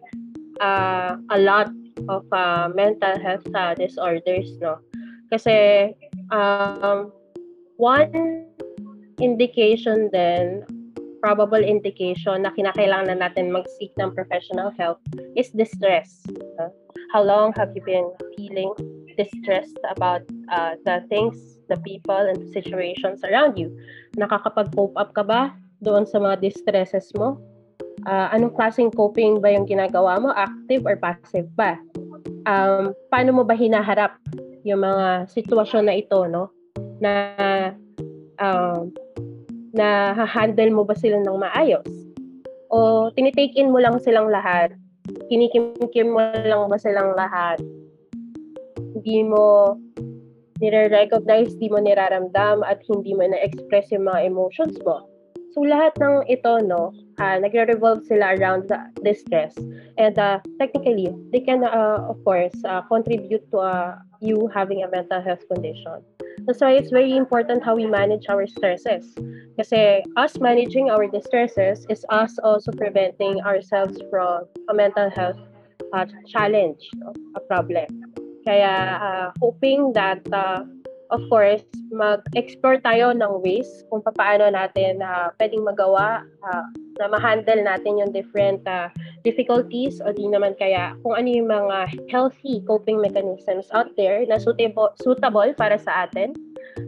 uh, 0.63 1.12
a 1.27 1.39
lot 1.43 1.75
of 2.08 2.23
uh, 2.32 2.71
mental 2.71 3.19
health 3.19 3.43
uh, 3.51 3.75
disorders, 3.75 4.47
no? 4.63 4.79
Kasi 5.27 5.91
um, 6.32 7.12
one 7.75 8.47
indication 9.19 10.08
then, 10.15 10.63
probable 11.19 11.60
indication 11.60 12.47
na 12.47 12.56
kinakailangan 12.56 13.12
na 13.12 13.27
natin 13.27 13.51
mag-seek 13.51 13.91
ng 13.99 14.15
professional 14.15 14.71
help 14.79 15.03
is 15.36 15.51
distress. 15.51 16.23
How 17.12 17.27
long 17.27 17.51
have 17.60 17.75
you 17.75 17.84
been 17.84 18.08
feeling 18.39 18.71
distressed 19.19 19.84
about 19.91 20.23
uh, 20.47 20.79
the 20.88 21.03
things, 21.12 21.60
the 21.67 21.75
people, 21.84 22.23
and 22.23 22.39
the 22.39 22.47
situations 22.56 23.19
around 23.27 23.60
you? 23.60 23.67
Nakakapag-cope 24.15 24.95
up 24.95 25.12
ka 25.12 25.27
ba 25.27 25.51
doon 25.84 26.08
sa 26.08 26.17
mga 26.17 26.39
distresses 26.39 27.12
mo? 27.19 27.38
Uh, 28.08 28.28
anong 28.34 28.56
klaseng 28.56 28.89
coping 28.89 29.43
ba 29.43 29.52
yung 29.54 29.67
ginagawa 29.67 30.17
mo? 30.17 30.32
Active 30.34 30.84
or 30.88 30.96
passive 30.98 31.48
ba? 31.54 31.78
Um, 32.48 32.96
paano 33.12 33.36
mo 33.36 33.43
ba 33.43 33.54
hinaharap 33.54 34.15
yung 34.63 34.82
mga 34.84 35.28
sitwasyon 35.30 35.91
na 35.91 35.96
ito, 36.00 36.26
no? 36.28 36.50
Na 37.04 37.12
uh, 38.39 38.82
na 39.74 40.13
ha-handle 40.15 40.72
mo 40.72 40.84
ba 40.88 40.96
sila 40.96 41.19
ng 41.19 41.38
maayos? 41.38 41.88
O 42.74 43.10
tinitake 43.13 43.54
in 43.60 43.69
mo 43.69 43.80
lang 43.84 44.00
silang 44.02 44.32
lahat? 44.32 44.74
Kinikim-kim 45.28 46.15
mo 46.15 46.19
lang 46.19 46.65
ba 46.72 46.78
silang 46.80 47.13
lahat? 47.13 47.60
Hindi 48.96 49.28
mo 49.28 49.76
nire-recognize, 50.63 51.60
di 51.60 51.67
mo 51.67 51.84
niraramdam 51.84 52.63
at 52.63 52.80
hindi 52.88 53.12
mo 53.12 53.28
na-express 53.28 53.91
yung 53.91 54.08
mga 54.08 54.32
emotions 54.32 54.80
mo. 54.88 55.12
So 55.53 55.61
lahat 55.61 55.93
ng 56.01 56.25
ito, 56.25 56.65
no, 56.65 56.89
uh, 57.21 57.37
nagre-revolve 57.37 58.01
sila 58.09 58.33
around 58.33 58.73
the, 58.73 58.89
the 59.05 59.13
stress. 59.13 59.53
And 60.01 60.17
uh, 60.17 60.41
technically, 60.57 61.13
they 61.29 61.45
can, 61.45 61.61
uh, 61.61 62.09
of 62.09 62.17
course, 62.25 62.57
uh, 62.65 62.81
contribute 62.89 63.45
to 63.53 63.57
uh, 63.61 64.01
you 64.17 64.49
having 64.49 64.81
a 64.81 64.89
mental 64.89 65.21
health 65.21 65.45
condition. 65.45 66.01
That's 66.49 66.59
why 66.59 66.73
it's 66.73 66.89
very 66.89 67.15
important 67.15 67.63
how 67.63 67.77
we 67.77 67.85
manage 67.85 68.25
our 68.33 68.47
stresses. 68.49 69.13
Kasi 69.53 70.01
us 70.17 70.41
managing 70.41 70.89
our 70.89 71.05
distresses 71.05 71.85
is 71.85 72.01
us 72.09 72.33
also 72.41 72.73
preventing 72.73 73.37
ourselves 73.45 74.01
from 74.09 74.49
a 74.69 74.73
mental 74.73 75.13
health 75.13 75.37
uh, 75.93 76.09
challenge, 76.25 76.81
no? 76.97 77.13
a 77.37 77.41
problem. 77.45 77.85
Kaya 78.41 78.73
uh, 78.97 79.27
hoping 79.37 79.93
that 79.93 80.25
uh, 80.33 80.65
of 81.13 81.21
course, 81.30 81.62
mag-explore 81.93 82.82
tayo 82.82 83.13
ng 83.13 83.45
ways 83.45 83.69
kung 83.93 84.02
paano 84.02 84.49
natin 84.49 84.97
uh, 85.06 85.30
pwedeng 85.38 85.62
magawa 85.62 86.26
uh, 86.41 86.65
na 86.97 87.06
ma-handle 87.06 87.62
natin 87.62 88.02
yung 88.02 88.10
different 88.10 88.65
uh, 88.65 88.89
difficulties 89.21 90.02
o 90.02 90.10
di 90.10 90.26
naman 90.26 90.58
kaya 90.58 90.97
kung 91.06 91.13
ano 91.13 91.30
yung 91.30 91.49
mga 91.54 91.93
healthy 92.10 92.65
coping 92.65 92.97
mechanisms 92.97 93.69
out 93.78 93.93
there 93.93 94.26
na 94.26 94.41
suitable, 94.41 94.89
suitable 94.97 95.54
para 95.54 95.78
sa 95.78 96.10
atin. 96.10 96.34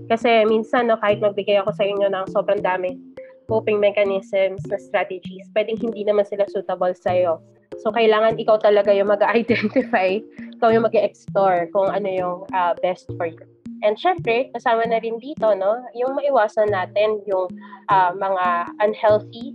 Kasi 0.09 0.41
minsan, 0.49 0.89
no, 0.89 0.97
kahit 0.97 1.21
magbigay 1.21 1.61
ako 1.61 1.69
sa 1.77 1.85
inyo 1.85 2.09
ng 2.09 2.25
sobrang 2.33 2.65
dami 2.65 2.97
coping 3.45 3.77
mechanisms 3.77 4.65
na 4.65 4.81
strategies, 4.81 5.45
pwedeng 5.53 5.77
hindi 5.77 6.01
naman 6.01 6.25
sila 6.25 6.49
suitable 6.49 6.97
sa'yo. 6.97 7.37
So, 7.77 7.93
kailangan 7.93 8.41
ikaw 8.41 8.57
talaga 8.57 8.89
yung 8.89 9.13
mag-identify, 9.13 10.17
ikaw 10.57 10.73
yung 10.73 10.89
mag-explore 10.89 11.69
kung 11.69 11.93
ano 11.93 12.09
yung 12.09 12.37
uh, 12.49 12.73
best 12.81 13.05
for 13.21 13.29
you. 13.29 13.54
And 13.83 13.99
syempre, 13.99 14.53
kasama 14.55 14.87
na 14.87 15.01
rin 15.03 15.19
dito, 15.19 15.51
no, 15.57 15.83
yung 15.97 16.15
maiwasan 16.15 16.71
natin 16.71 17.19
yung 17.27 17.51
uh, 17.91 18.11
mga 18.15 18.71
unhealthy 18.79 19.51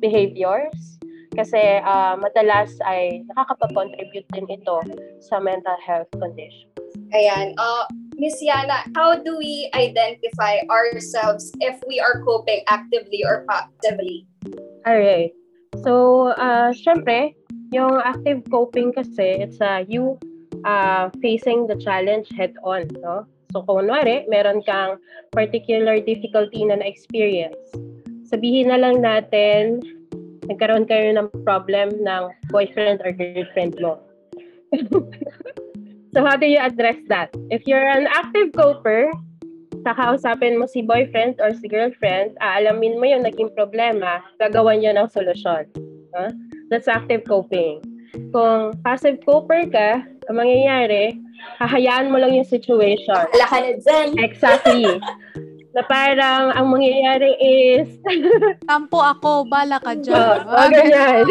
behaviors 0.00 1.00
kasi 1.36 1.78
uh, 1.86 2.18
madalas 2.18 2.74
ay 2.88 3.22
nakakapag-contribute 3.30 4.26
din 4.34 4.46
ito 4.50 4.82
sa 5.22 5.38
mental 5.38 5.78
health 5.78 6.10
conditions. 6.18 6.74
Ayan. 7.14 7.54
Uh, 7.54 7.86
Miss 8.18 8.36
Yana, 8.42 8.84
how 8.98 9.16
do 9.16 9.38
we 9.38 9.70
identify 9.72 10.60
ourselves 10.68 11.48
if 11.62 11.80
we 11.88 11.96
are 12.02 12.20
coping 12.26 12.60
actively 12.68 13.24
or 13.24 13.46
passively? 13.48 14.26
Alright. 14.84 15.32
So, 15.80 16.34
uh, 16.36 16.74
syempre, 16.74 17.32
yung 17.72 18.02
active 18.02 18.42
coping 18.50 18.92
kasi, 18.92 19.40
it's 19.40 19.56
uh, 19.62 19.86
you 19.86 20.18
uh, 20.66 21.08
facing 21.22 21.70
the 21.70 21.78
challenge 21.78 22.28
head 22.36 22.52
on, 22.66 22.90
no? 23.00 23.24
So, 23.50 23.66
kung 23.66 23.86
kunwari, 23.86 24.30
meron 24.30 24.62
kang 24.62 25.02
particular 25.34 25.98
difficulty 25.98 26.62
na 26.62 26.78
na-experience, 26.78 27.58
sabihin 28.30 28.70
na 28.70 28.78
lang 28.78 29.02
natin, 29.02 29.82
nagkaroon 30.46 30.86
kayo 30.86 31.10
ng 31.18 31.28
problem 31.42 31.90
ng 31.98 32.22
boyfriend 32.54 33.02
or 33.02 33.10
girlfriend 33.10 33.74
mo. 33.82 33.98
so, 36.14 36.22
how 36.22 36.38
do 36.38 36.46
you 36.46 36.62
address 36.62 36.98
that? 37.10 37.34
If 37.50 37.66
you're 37.66 37.90
an 37.90 38.06
active 38.06 38.54
coper, 38.54 39.10
kakausapin 39.82 40.62
mo 40.62 40.70
si 40.70 40.86
boyfriend 40.86 41.42
or 41.42 41.50
si 41.58 41.66
girlfriend, 41.66 42.38
aalamin 42.38 43.02
mo 43.02 43.06
yung 43.10 43.26
naging 43.26 43.50
problema, 43.58 44.22
gagawan 44.38 44.78
nyo 44.78 44.94
ng 44.94 45.08
solusyon. 45.10 45.66
Huh? 46.14 46.30
That's 46.70 46.86
active 46.86 47.26
coping. 47.26 47.82
Kung 48.30 48.74
passive 48.82 49.22
coper 49.22 49.66
ka, 49.70 50.02
ang 50.30 50.36
mangyayari, 50.36 51.18
hahayaan 51.58 52.10
mo 52.10 52.18
lang 52.18 52.34
yung 52.34 52.48
situation. 52.48 53.26
Wala 53.30 53.46
ka 53.46 53.58
na 53.62 53.72
dyan. 53.78 54.08
Exactly. 54.18 54.86
na 55.70 55.82
parang 55.86 56.50
ang 56.54 56.66
mangyayari 56.66 57.30
is... 57.38 57.86
Tampo 58.70 58.98
ako, 58.98 59.46
bala 59.46 59.78
ka 59.78 59.94
dyan. 59.94 60.42
Oo, 60.42 60.50
oh, 60.50 60.66
ganyan. 60.66 61.26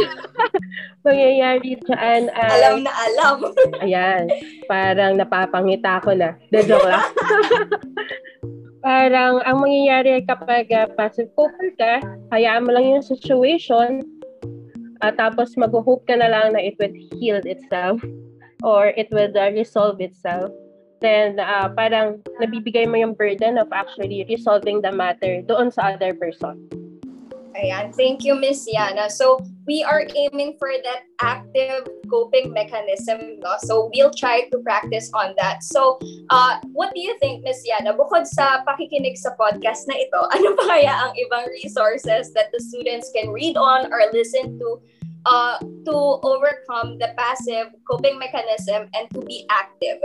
mangyayari 1.07 1.75
dyan 1.83 2.31
ay... 2.31 2.47
Alam 2.55 2.87
na 2.87 2.91
alam. 2.91 3.37
ayan. 3.83 4.31
Parang 4.71 5.19
napapangita 5.19 5.99
ko 6.03 6.15
na. 6.15 6.39
De 6.55 6.63
joke 6.63 6.87
lang. 6.87 7.03
parang 8.79 9.43
ang 9.43 9.59
mangyayari 9.59 10.23
kapag 10.23 10.71
uh, 10.71 10.87
passive 10.95 11.27
focus 11.35 11.75
ka, 11.75 11.99
hayaan 12.31 12.63
mo 12.63 12.71
lang 12.71 12.87
yung 12.95 13.03
situation 13.03 13.99
at 13.99 14.18
uh, 15.01 15.13
tapos 15.13 15.55
mag-hope 15.57 16.05
ka 16.07 16.15
na 16.15 16.29
lang 16.29 16.53
na 16.53 16.61
it 16.61 16.75
will 16.79 16.93
heal 17.15 17.41
itself 17.43 17.99
or 18.63 18.91
it 18.95 19.07
will 19.11 19.31
uh, 19.35 19.51
resolve 19.51 19.99
itself, 20.01 20.51
then 20.99 21.39
uh, 21.39 21.71
parang 21.71 22.19
nabibigay 22.39 22.87
mo 22.87 22.99
yung 22.99 23.15
burden 23.15 23.57
of 23.57 23.71
actually 23.71 24.23
resolving 24.27 24.81
the 24.83 24.91
matter 24.91 25.41
doon 25.47 25.71
sa 25.71 25.95
other 25.95 26.13
person. 26.15 26.59
Ayan. 27.57 27.89
Thank 27.95 28.23
you, 28.23 28.35
Miss 28.37 28.69
Yana. 28.69 29.09
So, 29.09 29.41
we 29.65 29.83
are 29.83 30.05
aiming 30.15 30.55
for 30.57 30.69
that 30.69 31.09
active 31.21 31.89
coping 32.09 32.53
mechanism. 32.53 33.41
No? 33.41 33.57
So, 33.65 33.89
we'll 33.93 34.13
try 34.13 34.49
to 34.51 34.57
practice 34.59 35.09
on 35.13 35.33
that. 35.37 35.63
So, 35.63 35.97
uh, 36.29 36.59
what 36.73 36.93
do 36.93 37.01
you 37.01 37.17
think, 37.19 37.43
Miss 37.43 37.65
Yana? 37.65 37.97
Bukod 37.97 38.27
sa 38.29 38.61
pakikinig 38.65 39.17
sa 39.17 39.33
podcast 39.33 39.89
na 39.89 39.97
ito, 39.97 40.21
ano 40.35 40.53
pa 40.53 40.63
kaya 40.77 40.93
ang 40.93 41.13
ibang 41.17 41.49
resources 41.49 42.31
that 42.37 42.53
the 42.53 42.61
students 42.61 43.09
can 43.15 43.33
read 43.33 43.57
on 43.57 43.89
or 43.89 44.01
listen 44.13 44.57
to 44.61 44.77
uh, 45.25 45.57
to 45.85 45.95
overcome 46.23 46.97
the 47.01 47.11
passive 47.17 47.73
coping 47.89 48.19
mechanism 48.19 48.87
and 48.93 49.09
to 49.11 49.19
be 49.25 49.43
active. 49.49 49.99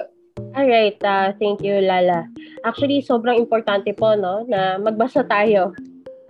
All 0.55 0.67
right, 0.67 0.97
uh, 1.03 1.35
thank 1.39 1.63
you 1.63 1.83
Lala. 1.83 2.27
Actually, 2.65 3.03
sobrang 3.03 3.39
importante 3.39 3.95
po 3.95 4.15
no 4.15 4.47
na 4.47 4.79
magbasa 4.79 5.27
tayo 5.27 5.75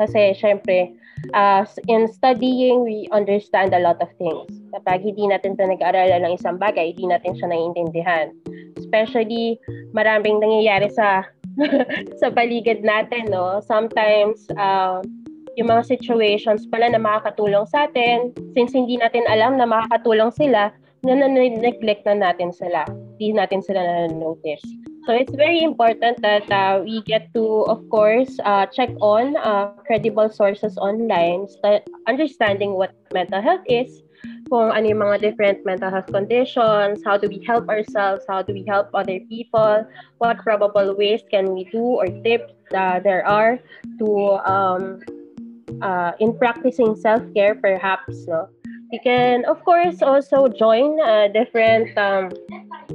kasi 0.01 0.35
syempre 0.35 0.97
uh, 1.33 1.65
in 1.89 2.05
studying 2.11 2.85
we 2.85 3.09
understand 3.15 3.73
a 3.73 3.81
lot 3.81 3.97
of 4.05 4.11
things. 4.21 4.53
Kapag 4.77 5.01
hindi 5.01 5.25
natin 5.25 5.57
pinag-aralan 5.57 6.29
ng 6.29 6.35
isang 6.37 6.61
bagay, 6.61 6.93
hindi 6.93 7.09
natin 7.09 7.33
siya 7.39 7.49
naiintindihan. 7.49 8.27
Especially 8.77 9.57
maraming 9.97 10.43
nangyayari 10.43 10.93
sa 10.93 11.25
sa 12.21 12.29
paligid 12.35 12.83
natin, 12.83 13.31
no? 13.31 13.63
Sometimes 13.63 14.45
uh, 14.59 15.01
yung 15.55 15.71
mga 15.71 15.87
situations 15.87 16.67
pala 16.67 16.91
na 16.91 16.99
makakatulong 16.99 17.65
sa 17.71 17.87
atin, 17.87 18.35
since 18.53 18.75
hindi 18.75 18.99
natin 18.99 19.23
alam 19.31 19.57
na 19.57 19.67
makakatulong 19.67 20.35
sila, 20.35 20.75
na 21.07 21.29
neglect 21.29 22.03
na 22.09 22.17
natin 22.17 22.51
sila. 22.51 22.83
Hindi 23.17 23.37
natin 23.37 23.61
sila 23.63 23.81
na-notice. 23.85 24.65
So 25.07 25.13
it's 25.13 25.35
very 25.37 25.63
important 25.63 26.23
that 26.23 26.51
uh, 26.51 26.81
we 26.81 27.03
get 27.03 27.29
to, 27.35 27.69
of 27.69 27.85
course, 27.91 28.41
uh, 28.45 28.65
check 28.73 28.89
on 29.01 29.37
uh, 29.37 29.77
credible 29.85 30.31
sources 30.31 30.79
online, 30.79 31.47
st- 31.47 31.85
understanding 32.09 32.73
what 32.73 32.97
mental 33.13 33.43
health 33.43 33.69
is, 33.69 34.01
kung 34.49 34.73
ano 34.73 34.89
yung 34.89 35.05
mga 35.05 35.21
different 35.21 35.59
mental 35.65 35.91
health 35.93 36.09
conditions, 36.09 37.05
how 37.05 37.17
do 37.17 37.29
we 37.29 37.41
help 37.45 37.69
ourselves, 37.69 38.25
how 38.29 38.41
do 38.41 38.53
we 38.53 38.65
help 38.65 38.89
other 38.95 39.21
people, 39.29 39.85
what 40.19 40.41
probable 40.41 40.97
ways 40.97 41.21
can 41.31 41.53
we 41.53 41.65
do 41.69 42.01
or 42.01 42.09
tips 42.25 42.53
uh, 42.73 43.01
there 43.01 43.27
are 43.29 43.61
to 44.01 44.09
um, 44.49 45.01
uh, 45.83 46.13
in 46.21 46.33
practicing 46.37 46.97
self-care 46.97 47.55
perhaps 47.57 48.25
no? 48.29 48.49
You 48.93 49.01
can 49.03 49.45
of 49.45 49.65
course 49.65 50.01
also 50.01 50.49
join 50.49 51.01
uh, 51.01 51.29
different 51.29 51.93
um, 51.99 52.31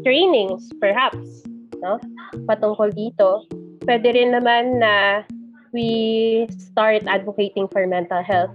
trainings 0.01 0.71
perhaps 0.79 1.43
no 1.81 1.97
patungkol 2.45 2.91
dito 2.93 3.45
pwede 3.87 4.13
rin 4.15 4.35
naman 4.35 4.79
na 4.79 5.23
we 5.71 6.45
start 6.57 7.05
advocating 7.05 7.69
for 7.69 7.85
mental 7.85 8.21
health 8.21 8.53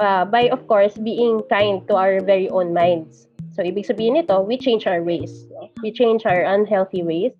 uh, 0.00 0.24
by 0.24 0.48
of 0.48 0.64
course 0.66 0.96
being 1.00 1.40
kind 1.52 1.84
to 1.86 1.94
our 1.94 2.18
very 2.24 2.48
own 2.50 2.72
minds 2.72 3.28
so 3.52 3.62
ibig 3.64 3.86
sabihin 3.86 4.20
nito 4.20 4.40
we 4.44 4.56
change 4.56 4.84
our 4.88 5.00
ways 5.00 5.46
no? 5.52 5.68
we 5.80 5.92
change 5.92 6.24
our 6.24 6.44
unhealthy 6.44 7.04
ways 7.04 7.32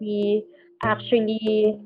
we 0.00 0.44
actually 0.82 1.76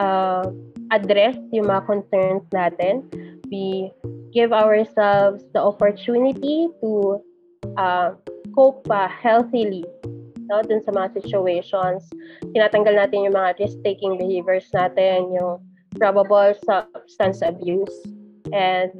uh, 0.00 0.48
address 0.90 1.36
yung 1.54 1.70
mga 1.70 1.82
concerns 1.86 2.44
natin. 2.50 3.06
We 3.50 3.90
give 4.34 4.52
ourselves 4.52 5.42
the 5.54 5.62
opportunity 5.62 6.70
to 6.82 7.18
uh, 7.76 8.14
cope 8.54 8.86
uh, 8.90 9.10
healthily 9.10 9.84
no, 10.50 10.60
dun 10.66 10.82
sa 10.82 10.90
mga 10.90 11.22
situations. 11.22 12.10
Tinatanggal 12.50 12.98
natin 12.98 13.30
yung 13.30 13.38
mga 13.38 13.56
risk-taking 13.62 14.18
behaviors 14.18 14.66
natin, 14.74 15.30
yung 15.30 15.62
probable 15.96 16.52
substance 16.66 17.40
abuse, 17.40 17.94
and 18.50 18.94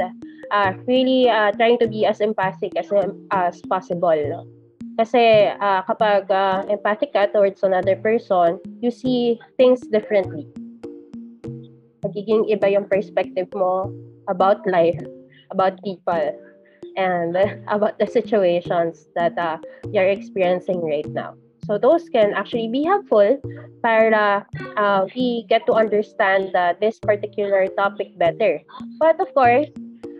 uh, 0.54 0.70
really 0.86 1.26
uh, 1.26 1.50
trying 1.58 1.78
to 1.82 1.90
be 1.90 2.06
as 2.06 2.22
empathic 2.22 2.70
as, 2.78 2.88
as 3.34 3.58
possible. 3.66 4.14
No? 4.14 4.46
Kasi 4.94 5.50
uh, 5.58 5.82
kapag 5.90 6.30
uh, 6.30 6.62
empathic 6.70 7.12
ka 7.12 7.26
towards 7.34 7.66
another 7.66 7.98
person, 7.98 8.62
you 8.78 8.94
see 8.94 9.42
things 9.58 9.82
differently 9.90 10.46
magiging 12.04 12.48
iba 12.48 12.66
yung 12.72 12.88
perspective 12.88 13.48
mo 13.54 13.92
about 14.28 14.64
life, 14.66 14.98
about 15.52 15.76
people, 15.84 16.34
and 16.96 17.36
about 17.74 17.98
the 17.98 18.06
situations 18.06 19.06
that 19.14 19.36
uh, 19.38 19.58
you're 19.92 20.08
experiencing 20.08 20.80
right 20.82 21.08
now. 21.12 21.36
So 21.66 21.78
those 21.78 22.08
can 22.08 22.34
actually 22.34 22.68
be 22.68 22.84
helpful 22.84 23.38
para 23.82 24.46
uh, 24.76 25.06
we 25.14 25.46
get 25.48 25.66
to 25.66 25.72
understand 25.72 26.54
uh, 26.54 26.74
this 26.80 26.98
particular 26.98 27.68
topic 27.76 28.16
better. 28.18 28.60
But 28.98 29.20
of 29.20 29.32
course, 29.34 29.68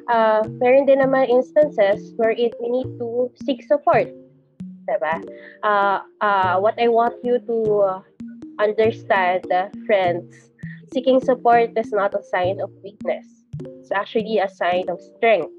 uh, 0.08 0.44
meron 0.60 0.86
din 0.86 1.00
naman 1.00 1.30
instances 1.30 2.12
where 2.16 2.32
it 2.34 2.54
we 2.60 2.68
need 2.68 2.90
to 2.98 3.30
seek 3.46 3.62
support. 3.64 4.08
Diba? 4.88 5.22
Uh, 5.62 6.02
uh, 6.20 6.58
what 6.58 6.74
I 6.80 6.88
want 6.88 7.14
you 7.22 7.38
to 7.46 7.56
understand, 8.58 9.46
uh, 9.52 9.70
friends, 9.86 10.50
seeking 10.92 11.20
support 11.20 11.72
is 11.76 11.92
not 11.92 12.14
a 12.14 12.22
sign 12.22 12.60
of 12.60 12.70
weakness. 12.82 13.26
It's 13.62 13.92
actually 13.92 14.38
a 14.38 14.48
sign 14.48 14.88
of 14.90 14.98
strength 15.16 15.52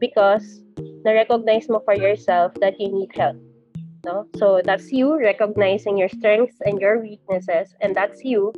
because 0.00 0.64
na-recognize 1.04 1.68
mo 1.68 1.80
for 1.84 1.94
yourself 1.94 2.52
that 2.58 2.80
you 2.80 2.90
need 2.90 3.14
help. 3.14 3.38
No? 4.04 4.26
So 4.36 4.60
that's 4.64 4.90
you 4.90 5.18
recognizing 5.18 5.96
your 5.96 6.08
strengths 6.08 6.58
and 6.66 6.80
your 6.80 6.98
weaknesses 6.98 7.74
and 7.80 7.94
that's 7.94 8.24
you 8.24 8.52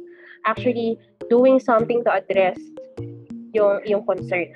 actually 0.46 0.96
doing 1.28 1.60
something 1.60 2.04
to 2.04 2.10
address 2.12 2.58
yung 3.52 3.80
yung 3.84 4.04
concern. 4.04 4.52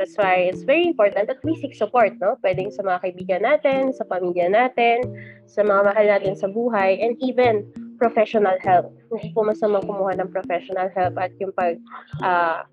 That's 0.00 0.16
why 0.16 0.48
it's 0.48 0.64
very 0.64 0.88
important 0.88 1.28
that 1.28 1.44
we 1.44 1.60
seek 1.60 1.76
support, 1.76 2.16
no? 2.24 2.40
Pwedeng 2.40 2.72
sa 2.72 2.80
mga 2.80 3.04
kaibigan 3.04 3.44
natin, 3.44 3.92
sa 3.92 4.08
pamilya 4.08 4.48
natin, 4.48 5.04
sa 5.44 5.60
mga 5.60 5.92
mahal 5.92 6.06
natin 6.08 6.32
sa 6.40 6.48
buhay, 6.48 6.96
and 7.04 7.20
even 7.20 7.68
professional 8.00 8.56
help. 8.64 8.88
Hindi 9.12 9.28
po 9.36 9.44
masama 9.44 9.84
kumuha 9.84 10.16
ng 10.16 10.32
professional 10.32 10.88
help 10.96 11.20
at 11.20 11.36
yung 11.36 11.52
pag 11.52 11.76
uh, 12.24 12.64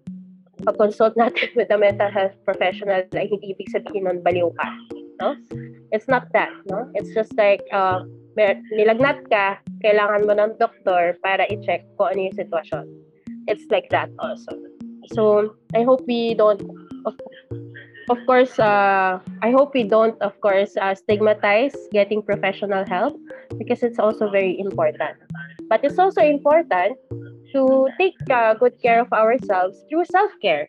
pag-consult 0.63 1.19
natin 1.19 1.51
with 1.59 1.67
a 1.67 1.75
mental 1.75 2.07
health 2.07 2.33
professional 2.47 3.03
ay 3.11 3.27
hindi 3.27 3.51
ibig 3.51 3.75
sabihin 3.75 4.07
nun 4.07 4.23
baliw 4.23 4.47
ka. 4.55 4.67
No? 5.19 5.35
It's 5.91 6.07
not 6.07 6.31
that, 6.33 6.49
no? 6.69 6.91
It's 6.93 7.13
just 7.13 7.33
like 7.37 7.63
uh, 7.71 8.03
nilagnat 8.37 9.25
ka, 9.31 9.57
kailangan 9.81 10.27
mo 10.27 10.33
ng 10.37 10.57
doktor 10.61 11.17
para 11.25 11.45
i-check 11.49 11.85
kung 11.97 12.13
ano 12.13 12.29
yung 12.29 12.37
sitwasyon. 12.37 12.85
It's 13.47 13.65
like 13.71 13.89
that 13.89 14.11
also. 14.19 14.53
So, 15.15 15.55
I 15.73 15.87
hope 15.87 16.03
we 16.05 16.35
don't 16.35 16.59
of, 17.07 17.15
of 18.09 18.19
course, 18.25 18.59
uh, 18.59 19.19
I 19.41 19.51
hope 19.51 19.73
we 19.73 19.83
don't, 19.83 20.19
of 20.21 20.39
course, 20.41 20.75
uh, 20.77 20.95
stigmatize 20.95 21.75
getting 21.91 22.21
professional 22.21 22.85
help 22.85 23.15
because 23.57 23.83
it's 23.83 23.99
also 23.99 24.29
very 24.29 24.59
important. 24.59 25.15
But 25.69 25.83
it's 25.83 25.99
also 25.99 26.21
important 26.21 26.97
to 27.53 27.87
take 27.97 28.15
uh, 28.29 28.53
good 28.55 28.75
care 28.81 28.99
of 28.99 29.11
ourselves 29.13 29.79
through 29.89 30.05
self 30.05 30.31
care. 30.41 30.67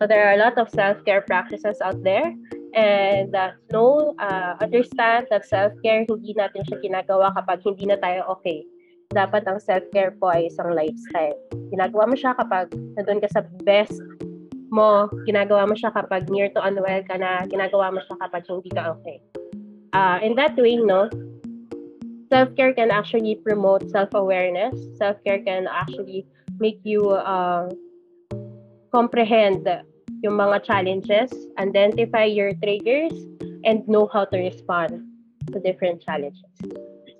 So 0.00 0.06
there 0.06 0.28
are 0.28 0.34
a 0.34 0.38
lot 0.38 0.58
of 0.58 0.70
self 0.70 1.04
care 1.04 1.22
practices 1.22 1.80
out 1.82 2.02
there. 2.04 2.34
And 2.78 3.34
uh, 3.34 3.58
know, 3.74 4.14
uh, 4.22 4.54
understand 4.62 5.26
that 5.34 5.50
self-care, 5.50 6.06
hindi 6.06 6.30
natin 6.38 6.62
siya 6.62 6.78
ginagawa 6.78 7.34
kapag 7.34 7.66
hindi 7.66 7.90
na 7.90 7.98
tayo 7.98 8.38
okay. 8.38 8.62
Dapat 9.10 9.50
ang 9.50 9.58
self-care 9.58 10.14
po 10.22 10.30
ay 10.30 10.46
isang 10.46 10.70
lifestyle. 10.70 11.34
Ginagawa 11.74 12.06
mo 12.06 12.14
siya 12.14 12.38
kapag 12.38 12.70
nandun 12.94 13.18
ka 13.18 13.26
sa 13.34 13.42
best 13.66 13.98
mo, 14.70 15.10
ginagawa 15.26 15.66
mo 15.66 15.74
siya 15.74 15.90
kapag 15.90 16.30
near 16.30 16.54
to 16.54 16.62
unwell 16.62 17.02
ka 17.02 17.18
na, 17.18 17.42
ginagawa 17.50 17.90
mo 17.90 17.98
siya 18.04 18.14
kapag 18.22 18.46
hindi 18.46 18.70
ka 18.70 18.94
okay. 18.94 19.18
Uh, 19.96 20.22
in 20.22 20.38
that 20.38 20.54
way, 20.54 20.78
no, 20.78 21.10
self-care 22.30 22.76
can 22.76 22.94
actually 22.94 23.40
promote 23.42 23.90
self-awareness. 23.90 24.76
Self-care 25.00 25.42
can 25.42 25.66
actually 25.66 26.28
make 26.62 26.78
you 26.84 27.10
uh, 27.10 27.66
comprehend 28.94 29.66
yung 30.22 30.34
mga 30.34 30.64
challenges, 30.64 31.30
identify 31.58 32.24
your 32.24 32.52
triggers, 32.58 33.14
and 33.64 33.86
know 33.88 34.08
how 34.12 34.24
to 34.24 34.36
respond 34.38 35.04
to 35.52 35.60
different 35.60 36.02
challenges. 36.02 36.44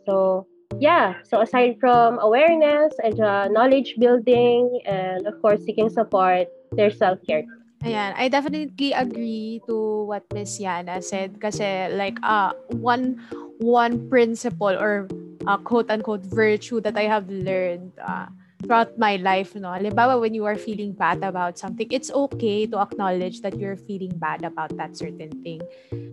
So, 0.06 0.46
yeah, 0.78 1.20
so 1.24 1.40
aside 1.40 1.76
from 1.80 2.18
awareness 2.18 2.94
and 3.02 3.20
uh, 3.20 3.48
knowledge 3.48 3.94
building, 3.98 4.80
and 4.86 5.26
of 5.26 5.40
course, 5.42 5.62
seeking 5.64 5.90
support, 5.90 6.48
their 6.72 6.90
self-care. 6.90 7.44
Ayan, 7.86 8.10
I 8.18 8.26
definitely 8.26 8.90
agree 8.90 9.62
to 9.70 10.02
what 10.10 10.26
Miss 10.34 10.58
Yana 10.58 10.98
said 10.98 11.38
kasi 11.38 11.86
like 11.94 12.18
uh 12.26 12.50
one 12.74 13.22
one 13.62 14.10
principle 14.10 14.74
or 14.74 15.06
uh, 15.46 15.58
quote 15.62 15.86
unquote 15.86 16.26
virtue 16.26 16.82
that 16.82 16.98
I 16.98 17.06
have 17.06 17.30
learned 17.30 17.94
uh, 18.02 18.26
throughout 18.62 18.98
my 18.98 19.16
life, 19.16 19.54
no? 19.54 19.68
Halimbawa, 19.68 20.20
when 20.20 20.34
you 20.34 20.44
are 20.44 20.56
feeling 20.56 20.92
bad 20.92 21.22
about 21.22 21.58
something, 21.58 21.86
it's 21.90 22.10
okay 22.10 22.66
to 22.66 22.78
acknowledge 22.78 23.40
that 23.42 23.58
you're 23.58 23.76
feeling 23.76 24.12
bad 24.18 24.44
about 24.44 24.76
that 24.76 24.96
certain 24.96 25.30
thing. 25.42 25.62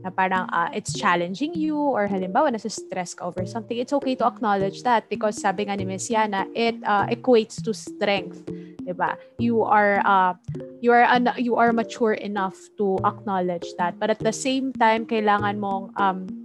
Na 0.05 0.09
parang 0.13 0.49
uh, 0.53 0.69
it's 0.73 0.93
challenging 0.93 1.53
you 1.57 1.77
or 1.77 2.07
halimbawa, 2.07 2.53
nasa 2.53 2.69
stress 2.69 3.13
ka 3.13 3.25
over 3.25 3.45
something, 3.45 3.77
it's 3.77 3.93
okay 3.93 4.15
to 4.15 4.25
acknowledge 4.25 4.83
that 4.83 5.09
because 5.09 5.41
sabi 5.41 5.65
nga 5.65 5.75
ni 5.77 5.85
Miss 5.85 6.09
Yana, 6.09 6.45
it 6.53 6.77
uh, 6.85 7.09
equates 7.09 7.57
to 7.63 7.73
strength 7.73 8.45
'di 8.85 8.93
ba? 8.93 9.17
You 9.41 9.65
are 9.65 9.97
uh 10.05 10.37
you 10.79 10.93
are 10.93 11.03
uh, 11.03 11.33
you 11.41 11.57
are 11.57 11.73
mature 11.73 12.13
enough 12.13 12.55
to 12.77 13.01
acknowledge 13.01 13.65
that. 13.81 13.97
But 13.97 14.13
at 14.13 14.21
the 14.21 14.31
same 14.31 14.69
time, 14.77 15.09
kailangan 15.09 15.57
mong 15.57 15.89
um 15.97 16.44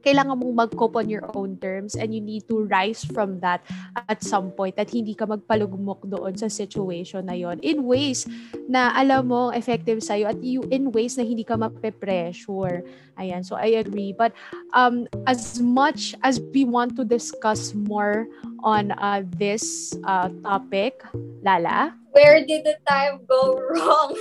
kailangan 0.00 0.36
mong 0.36 0.54
mag-cope 0.66 0.96
on 0.96 1.08
your 1.08 1.24
own 1.36 1.56
terms 1.60 1.94
and 1.94 2.12
you 2.12 2.20
need 2.20 2.44
to 2.48 2.64
rise 2.68 3.04
from 3.04 3.38
that 3.40 3.64
at 4.08 4.20
some 4.24 4.50
point 4.52 4.76
at 4.80 4.90
hindi 4.90 5.12
ka 5.14 5.28
magpalugmok 5.28 6.04
doon 6.08 6.34
sa 6.36 6.48
situation 6.48 7.28
na 7.28 7.36
yon 7.36 7.60
in 7.60 7.84
ways 7.84 8.24
na 8.68 8.92
alam 8.96 9.28
mo 9.28 9.52
effective 9.52 10.00
sa'yo 10.02 10.32
at 10.32 10.40
you 10.40 10.64
in 10.72 10.90
ways 10.92 11.16
na 11.16 11.24
hindi 11.24 11.44
ka 11.44 11.56
mape-pressure. 11.56 12.82
Ayan, 13.20 13.44
so 13.44 13.56
I 13.56 13.76
agree. 13.76 14.16
But 14.16 14.32
um, 14.72 15.04
as 15.28 15.60
much 15.60 16.16
as 16.24 16.40
we 16.40 16.64
want 16.64 16.96
to 16.96 17.04
discuss 17.04 17.76
more 17.76 18.24
on 18.64 18.96
uh, 18.96 19.22
this 19.36 19.92
uh, 20.08 20.32
topic, 20.40 21.04
Lala? 21.44 21.92
Where 22.12 22.44
did 22.44 22.64
the 22.64 22.76
time 22.88 23.20
go 23.28 23.60
wrong? 23.70 24.16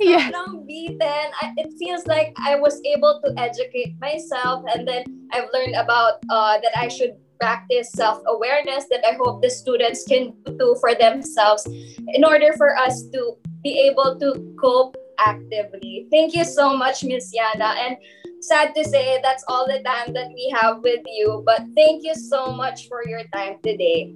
yeah. 0.00 0.30
beaten. 0.66 1.26
I, 1.40 1.52
it 1.56 1.72
feels 1.78 2.06
like 2.06 2.34
I 2.38 2.56
was 2.56 2.80
able 2.84 3.20
to 3.24 3.34
educate 3.38 3.94
myself 4.00 4.64
and 4.72 4.86
then 4.86 5.04
I've 5.32 5.48
learned 5.52 5.74
about 5.74 6.22
uh, 6.30 6.58
that 6.62 6.76
I 6.76 6.88
should 6.88 7.16
practice 7.40 7.90
self-awareness 7.90 8.86
that 8.90 9.04
I 9.04 9.18
hope 9.18 9.42
the 9.42 9.50
students 9.50 10.04
can 10.06 10.32
do 10.58 10.76
for 10.80 10.94
themselves 10.94 11.66
in 11.66 12.24
order 12.24 12.52
for 12.56 12.76
us 12.78 13.02
to 13.12 13.34
be 13.64 13.78
able 13.90 14.18
to 14.20 14.54
cope 14.60 14.96
actively. 15.18 16.06
Thank 16.10 16.34
you 16.34 16.44
so 16.44 16.76
much, 16.76 17.02
Miss 17.02 17.34
Yana. 17.34 17.74
And 17.82 17.96
sad 18.40 18.74
to 18.74 18.84
say 18.84 19.20
that's 19.22 19.44
all 19.48 19.66
the 19.66 19.82
time 19.82 20.12
that 20.14 20.28
we 20.28 20.54
have 20.54 20.82
with 20.82 21.02
you. 21.06 21.42
But 21.44 21.66
thank 21.74 22.04
you 22.04 22.14
so 22.14 22.52
much 22.52 22.88
for 22.88 23.06
your 23.06 23.22
time 23.34 23.58
today. 23.62 24.14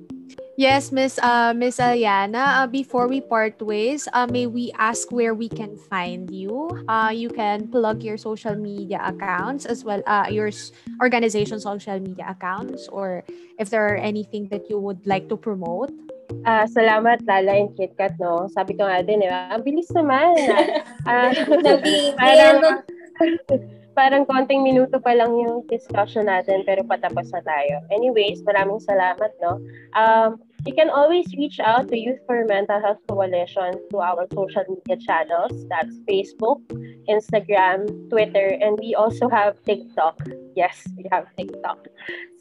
Yes, 0.57 0.89
Miss 0.89 1.21
uh, 1.21 1.53
Miss 1.53 1.77
Aliana. 1.77 2.65
Uh, 2.65 2.67
before 2.67 3.13
we 3.13 3.21
part 3.21 3.61
ways, 3.61 4.09
uh, 4.17 4.25
may 4.25 4.49
we 4.49 4.73
ask 4.81 5.13
where 5.13 5.37
we 5.37 5.53
can 5.53 5.77
find 5.77 6.33
you? 6.33 6.73
Uh, 6.89 7.13
you 7.13 7.29
can 7.29 7.69
plug 7.69 8.01
your 8.01 8.17
social 8.17 8.57
media 8.57 9.05
accounts 9.05 9.69
as 9.69 9.85
well, 9.85 10.01
uh, 10.09 10.33
your 10.33 10.49
organization 11.05 11.61
social 11.61 12.01
media 12.01 12.33
accounts, 12.33 12.89
or 12.89 13.21
if 13.61 13.69
there 13.69 13.85
are 13.85 14.01
anything 14.01 14.49
that 14.49 14.65
you 14.73 14.81
would 14.81 15.05
like 15.05 15.29
to 15.29 15.37
promote. 15.37 15.93
Uh, 16.49 16.65
salamat 16.65 17.21
Lala 17.29 17.53
and 17.53 17.77
KitKat, 17.77 18.17
no? 18.17 18.49
Sabi 18.49 18.81
ko 18.81 18.89
nga 18.89 19.05
din, 19.05 19.29
eh, 19.29 19.53
ang 19.53 19.61
bilis 19.61 19.93
naman. 19.93 20.33
uh, 21.05 21.37
parang, 22.17 22.81
parang 23.97 24.29
konting 24.29 24.61
minuto 24.61 25.01
pa 25.01 25.17
lang 25.17 25.33
yung 25.33 25.65
discussion 25.73 26.29
natin 26.29 26.63
pero 26.69 26.85
patapos 26.85 27.33
na 27.33 27.41
tayo. 27.41 27.81
Anyways, 27.89 28.45
maraming 28.45 28.85
salamat, 28.85 29.33
no? 29.41 29.57
Um, 29.97 30.37
You 30.67 30.75
can 30.75 30.91
always 30.91 31.31
reach 31.39 31.61
out 31.63 31.87
to 31.89 31.97
Youth 31.97 32.19
for 32.27 32.43
Mental 32.45 32.83
Health 32.83 32.99
Coalition 33.07 33.79
through 33.87 34.03
our 34.03 34.27
social 34.35 34.67
media 34.67 34.99
channels. 34.99 35.55
That's 35.71 35.95
Facebook, 36.11 36.59
Instagram, 37.07 37.87
Twitter, 38.11 38.59
and 38.59 38.75
we 38.83 38.91
also 38.99 39.31
have 39.31 39.63
TikTok. 39.63 40.19
Yes, 40.59 40.83
we 40.99 41.07
have 41.15 41.31
TikTok. 41.39 41.87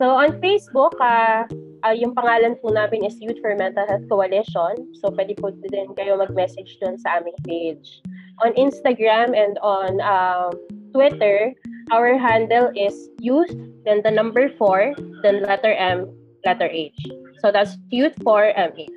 So 0.02 0.10
on 0.10 0.41
Facebook, 0.41 0.98
uh, 0.98 1.46
uh, 1.86 1.94
yung 1.94 2.18
pangalan 2.18 2.58
po 2.65 2.74
namin 2.74 3.06
is 3.06 3.22
Youth 3.22 3.38
for 3.46 3.54
Mental 3.54 3.86
Health 3.86 4.10
Coalition. 4.10 4.74
So 4.98 5.13
pwede 5.13 5.38
po 5.38 5.54
din 5.54 5.94
kayo 5.94 6.18
mag-message 6.18 6.82
dun 6.82 6.98
sa 6.98 7.22
aming 7.22 7.38
page. 7.46 8.02
On 8.41 8.58
Instagram 8.58 9.38
and 9.38 9.62
on 9.62 10.02
uh, 10.02 10.50
Twitter, 10.96 11.52
our 11.92 12.16
handle 12.18 12.72
is 12.72 13.12
youth, 13.20 13.52
then 13.84 14.00
the 14.08 14.10
number 14.10 14.48
4, 14.56 14.96
then 15.22 15.44
letter 15.44 15.76
M, 15.76 16.08
letter 16.48 16.72
H. 16.72 16.96
So 17.44 17.52
that's 17.52 17.76
youth4mh. 17.92 18.88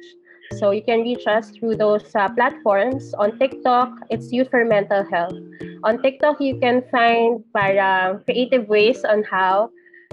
So 0.63 0.71
you 0.71 0.83
can 0.87 1.03
reach 1.03 1.27
us 1.27 1.51
through 1.51 1.75
those 1.75 2.07
uh, 2.15 2.31
platforms. 2.31 3.13
On 3.19 3.37
TikTok, 3.37 3.91
it's 4.11 4.31
Youth 4.31 4.49
for 4.49 4.65
Mental 4.65 5.05
Health. 5.11 5.35
On 5.83 6.01
TikTok, 6.01 6.41
you 6.41 6.59
can 6.63 6.87
find 6.89 7.43
para 7.53 8.23
creative 8.25 8.69
ways 8.69 9.05
on 9.05 9.25
how 9.25 9.69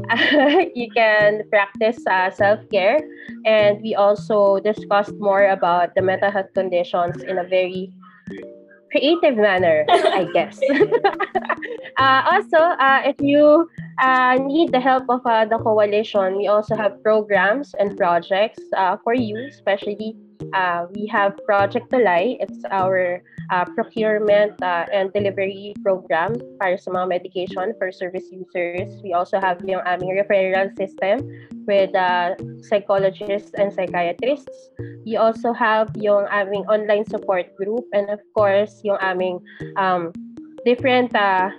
you 0.75 0.89
can 0.89 1.47
practice 1.53 2.01
uh, 2.09 2.31
self-care. 2.31 2.99
And 3.45 3.79
we 3.85 3.93
also 3.93 4.59
discussed 4.59 5.13
more 5.19 5.53
about 5.53 5.93
the 5.93 6.01
mental 6.01 6.31
health 6.31 6.49
conditions 6.55 7.21
in 7.21 7.37
a 7.37 7.45
very 7.45 7.93
creative 8.91 9.37
manner, 9.37 9.85
I 9.89 10.27
guess. 10.33 10.59
uh, 11.97 12.21
also, 12.31 12.57
uh, 12.57 13.01
if 13.05 13.15
you 13.19 13.67
uh, 14.01 14.39
need 14.41 14.71
the 14.71 14.79
help 14.79 15.05
of 15.09 15.21
uh, 15.25 15.45
the 15.45 15.57
coalition, 15.57 16.37
we 16.37 16.47
also 16.47 16.75
have 16.75 17.01
programs 17.03 17.73
and 17.79 17.97
projects 17.97 18.59
uh, 18.75 18.97
for 19.03 19.13
you, 19.13 19.37
especially 19.49 20.15
uh, 20.53 20.87
we 20.93 21.05
have 21.07 21.37
Project 21.45 21.91
Tulay. 21.91 22.37
It's 22.39 22.63
our 22.71 23.21
uh, 23.51 23.65
procurement 23.75 24.61
uh, 24.61 24.85
and 24.91 25.11
delivery 25.13 25.73
program 25.83 26.35
para 26.59 26.77
sa 26.77 26.91
mga 26.91 27.07
medication 27.09 27.73
for 27.77 27.91
service 27.91 28.27
users. 28.31 28.89
We 29.03 29.13
also 29.13 29.39
have 29.39 29.61
yung 29.65 29.81
aming 29.85 30.17
referral 30.17 30.73
system 30.77 31.27
with 31.67 31.93
uh, 31.95 32.35
psychologists 32.61 33.51
and 33.57 33.73
psychiatrists. 33.73 34.71
We 35.05 35.17
also 35.17 35.53
have 35.53 35.93
yung 35.97 36.25
aming 36.31 36.65
online 36.65 37.05
support 37.05 37.53
group 37.55 37.85
and 37.93 38.09
of 38.09 38.21
course 38.33 38.81
yung 38.83 38.97
aming 39.01 39.41
um, 39.77 40.13
different 40.65 41.13
uh, 41.15 41.49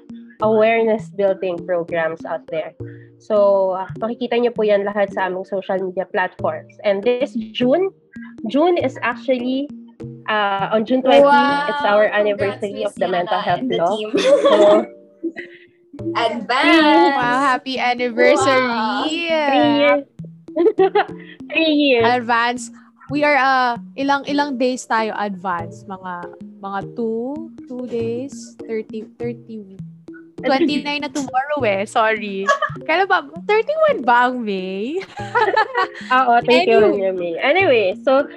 awareness 0.42 1.08
building 1.14 1.64
programs 1.64 2.24
out 2.24 2.46
there. 2.48 2.74
So, 3.18 3.72
uh, 3.72 3.88
makikita 3.96 4.36
niyo 4.36 4.52
po 4.52 4.62
yan 4.62 4.84
lahat 4.84 5.14
sa 5.16 5.30
aming 5.30 5.48
social 5.48 5.80
media 5.80 6.04
platforms. 6.04 6.76
And 6.84 7.00
this 7.00 7.32
June, 7.56 7.88
June 8.48 8.76
is 8.78 8.98
actually 9.02 9.68
uh, 10.28 10.70
on 10.72 10.84
June 10.84 11.02
20, 11.02 11.20
wow. 11.22 11.66
it's 11.68 11.82
our 11.82 12.06
anniversary 12.06 12.84
Congrats, 12.84 12.92
of 12.92 13.00
the 13.00 13.08
mental 13.08 13.40
health 13.40 13.66
law. 13.66 13.96
so, 14.16 14.86
Advance! 16.16 17.16
Wow, 17.16 17.40
happy 17.40 17.78
anniversary! 17.78 18.68
Wow. 18.68 19.04
Three 19.08 19.16
years. 19.16 20.04
Three 21.52 21.72
years. 21.72 22.04
Advance. 22.04 22.70
We 23.08 23.22
are 23.22 23.38
uh 23.38 23.78
ilang 23.94 24.26
ilang 24.26 24.58
days 24.58 24.82
tayo 24.82 25.14
advance 25.14 25.86
mga 25.86 26.26
mga 26.58 26.80
2 26.98 27.70
2 27.70 27.86
days 27.86 28.58
30 28.66 29.14
30 29.14 29.78
29 30.44 31.00
na 31.00 31.08
tomorrow 31.08 31.60
eh. 31.64 31.88
Sorry. 31.88 32.44
Kailan 32.84 33.08
ba? 33.08 33.24
31 33.48 34.04
ba 34.04 34.28
ang 34.28 34.44
May? 34.44 35.00
Oo, 36.16 36.32
31 36.44 36.52
anyway. 36.52 37.00
yung 37.00 37.16
May. 37.16 37.34
Anyway, 37.40 37.86
so 38.04 38.28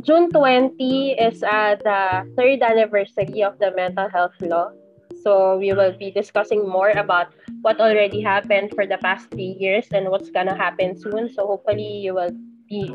June 0.00 0.32
20 0.32 0.78
is 1.20 1.44
uh, 1.44 1.76
the 1.84 2.24
third 2.32 2.64
anniversary 2.64 3.44
of 3.44 3.58
the 3.60 3.74
mental 3.76 4.08
health 4.08 4.36
law. 4.40 4.72
So 5.20 5.58
we 5.58 5.72
will 5.74 5.92
be 5.92 6.10
discussing 6.10 6.64
more 6.64 6.90
about 6.96 7.34
what 7.60 7.80
already 7.80 8.22
happened 8.22 8.72
for 8.72 8.86
the 8.86 8.96
past 9.02 9.28
three 9.30 9.56
years 9.58 9.88
and 9.92 10.08
what's 10.08 10.30
gonna 10.30 10.56
happen 10.56 10.96
soon. 10.96 11.28
So 11.28 11.46
hopefully 11.46 12.00
you 12.00 12.14
will 12.14 12.32
be 12.68 12.94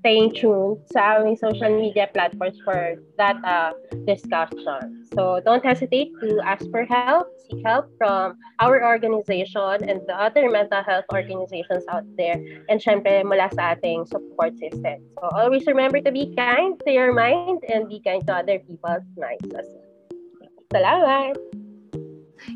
staying 0.00 0.34
tuned 0.34 0.78
sa 0.92 1.18
aming 1.18 1.36
social 1.36 1.70
media 1.70 2.06
platforms 2.12 2.58
for 2.64 2.96
that 3.18 3.36
uh, 3.44 3.72
discussion. 4.06 5.04
So 5.14 5.40
don't 5.44 5.64
hesitate 5.64 6.12
to 6.20 6.40
ask 6.44 6.64
for 6.70 6.84
help, 6.84 7.28
seek 7.48 7.64
help 7.64 7.90
from 7.98 8.38
our 8.60 8.84
organization 8.84 9.82
and 9.88 10.00
the 10.06 10.14
other 10.14 10.50
mental 10.50 10.82
health 10.82 11.04
organizations 11.12 11.84
out 11.90 12.04
there. 12.16 12.38
And 12.68 12.80
syempre 12.80 13.24
mula 13.24 13.50
sa 13.52 13.74
ating 13.74 14.06
support 14.06 14.54
system. 14.58 15.02
So 15.18 15.28
always 15.34 15.66
remember 15.66 16.00
to 16.00 16.12
be 16.12 16.34
kind 16.36 16.78
to 16.86 16.90
your 16.92 17.12
mind 17.12 17.64
and 17.68 17.88
be 17.88 18.00
kind 18.00 18.24
to 18.26 18.44
other 18.44 18.58
people's 18.62 19.06
minds 19.16 19.50
as 19.54 19.66
well. 19.66 19.88
Salamat! 20.68 21.67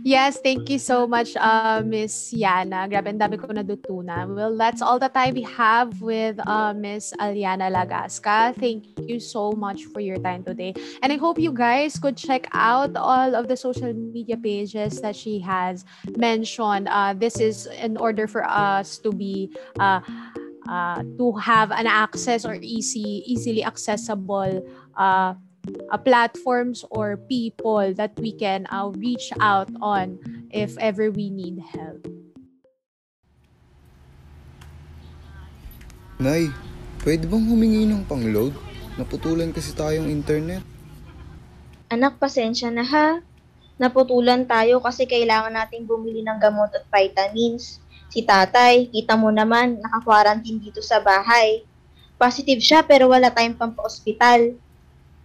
Yes, 0.00 0.40
thank 0.40 0.70
you 0.72 0.80
so 0.80 1.06
much, 1.06 1.36
uh, 1.36 1.84
Miss 1.84 2.32
Yana. 2.32 2.88
Grabe, 2.88 3.12
ang 3.12 3.20
dami 3.20 3.36
ko 3.36 3.52
natutunan. 3.52 4.32
Well, 4.32 4.56
that's 4.56 4.80
all 4.80 4.96
the 4.96 5.12
time 5.12 5.36
we 5.36 5.44
have 5.44 6.00
with 6.00 6.40
uh, 6.48 6.72
Miss 6.72 7.12
Aliana 7.20 7.68
Lagasca. 7.68 8.56
Thank 8.56 8.88
you 9.04 9.20
so 9.20 9.52
much 9.52 9.84
for 9.92 10.00
your 10.00 10.16
time 10.16 10.42
today. 10.42 10.72
And 11.04 11.12
I 11.12 11.20
hope 11.20 11.36
you 11.38 11.52
guys 11.52 12.00
could 12.00 12.16
check 12.16 12.48
out 12.56 12.96
all 12.96 13.36
of 13.36 13.46
the 13.52 13.56
social 13.56 13.92
media 13.92 14.40
pages 14.40 15.04
that 15.04 15.14
she 15.14 15.38
has 15.44 15.84
mentioned. 16.16 16.88
Uh, 16.88 17.12
this 17.12 17.36
is 17.36 17.68
in 17.68 18.00
order 18.00 18.26
for 18.26 18.48
us 18.48 18.96
to 19.04 19.12
be 19.12 19.52
uh, 19.78 20.00
uh, 20.68 21.02
to 21.18 21.32
have 21.36 21.70
an 21.70 21.86
access 21.86 22.44
or 22.44 22.54
easy, 22.54 23.22
easily 23.26 23.64
accessible 23.64 24.62
uh, 24.96 25.34
uh, 25.90 25.98
platforms 25.98 26.84
or 26.90 27.16
people 27.30 27.94
that 27.94 28.12
we 28.18 28.32
can 28.34 28.66
uh, 28.70 28.90
reach 28.98 29.30
out 29.40 29.70
on 29.80 30.18
if 30.50 30.74
ever 30.78 31.10
we 31.10 31.30
need 31.30 31.58
help. 31.62 32.02
Nay, 36.22 36.50
pwede 37.02 37.26
bang 37.26 37.44
humingi 37.50 37.82
ng 37.90 38.06
pang-load? 38.06 38.54
Naputulan 38.94 39.50
kasi 39.50 39.74
tayong 39.74 40.06
internet. 40.06 40.62
Anak, 41.90 42.22
pasensya 42.22 42.70
na 42.70 42.86
ha. 42.86 43.18
Naputulan 43.80 44.46
tayo 44.46 44.78
kasi 44.78 45.08
kailangan 45.08 45.50
nating 45.50 45.88
bumili 45.88 46.22
ng 46.22 46.38
gamot 46.38 46.70
at 46.70 46.86
vitamins. 46.86 47.82
Si 48.12 48.22
tatay, 48.22 48.92
kita 48.92 49.18
mo 49.18 49.32
naman, 49.34 49.80
naka-quarantine 49.82 50.62
dito 50.62 50.78
sa 50.84 51.02
bahay. 51.02 51.66
Positive 52.20 52.62
siya 52.62 52.86
pero 52.86 53.10
wala 53.10 53.34
tayong 53.34 53.58
pampa-ospital 53.58 54.54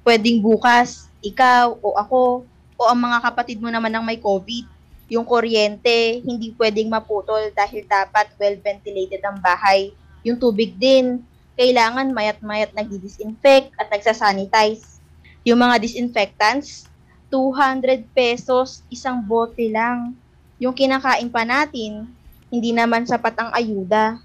pwedeng 0.07 0.39
bukas, 0.39 1.11
ikaw 1.19 1.75
o 1.83 1.99
ako 1.99 2.47
o 2.79 2.83
ang 2.87 2.95
mga 2.95 3.19
kapatid 3.27 3.59
mo 3.59 3.67
naman 3.67 3.91
ang 3.91 4.07
may 4.07 4.15
COVID. 4.15 4.63
Yung 5.11 5.27
kuryente, 5.27 6.23
hindi 6.23 6.55
pwedeng 6.55 6.87
maputol 6.87 7.51
dahil 7.51 7.83
dapat 7.83 8.31
well-ventilated 8.39 9.19
ang 9.27 9.43
bahay. 9.43 9.91
Yung 10.23 10.39
tubig 10.39 10.79
din, 10.79 11.19
kailangan 11.59 12.15
mayat-mayat 12.15 12.71
nag-disinfect 12.71 13.75
at 13.75 13.91
nagsasanitize. 13.91 15.03
Yung 15.43 15.59
mga 15.59 15.83
disinfectants, 15.83 16.87
200 17.27 18.07
pesos 18.15 18.87
isang 18.87 19.19
bote 19.19 19.67
lang. 19.67 20.15
Yung 20.63 20.71
kinakain 20.71 21.27
pa 21.27 21.43
natin, 21.43 22.07
hindi 22.47 22.71
naman 22.71 23.03
sapat 23.03 23.35
ang 23.35 23.51
ayuda. 23.51 24.23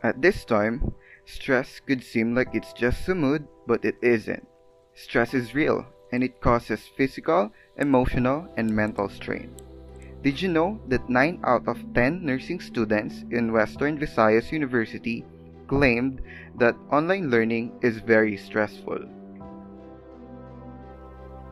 At 0.00 0.16
this 0.16 0.48
time, 0.48 0.80
Stress 1.30 1.78
could 1.78 2.02
seem 2.02 2.34
like 2.34 2.50
it's 2.54 2.72
just 2.72 3.08
a 3.08 3.14
mood, 3.14 3.46
but 3.64 3.84
it 3.84 3.94
isn't. 4.02 4.42
Stress 4.94 5.32
is 5.32 5.54
real, 5.54 5.86
and 6.10 6.24
it 6.24 6.40
causes 6.42 6.90
physical, 6.98 7.52
emotional, 7.78 8.50
and 8.56 8.66
mental 8.66 9.08
strain. 9.08 9.54
Did 10.22 10.42
you 10.42 10.50
know 10.50 10.82
that 10.88 11.08
9 11.08 11.38
out 11.46 11.68
of 11.68 11.78
10 11.94 12.26
nursing 12.26 12.58
students 12.58 13.22
in 13.30 13.54
Western 13.54 13.96
Visayas 13.96 14.50
University 14.50 15.24
claimed 15.68 16.20
that 16.58 16.74
online 16.90 17.30
learning 17.30 17.78
is 17.80 18.02
very 18.02 18.36
stressful? 18.36 18.98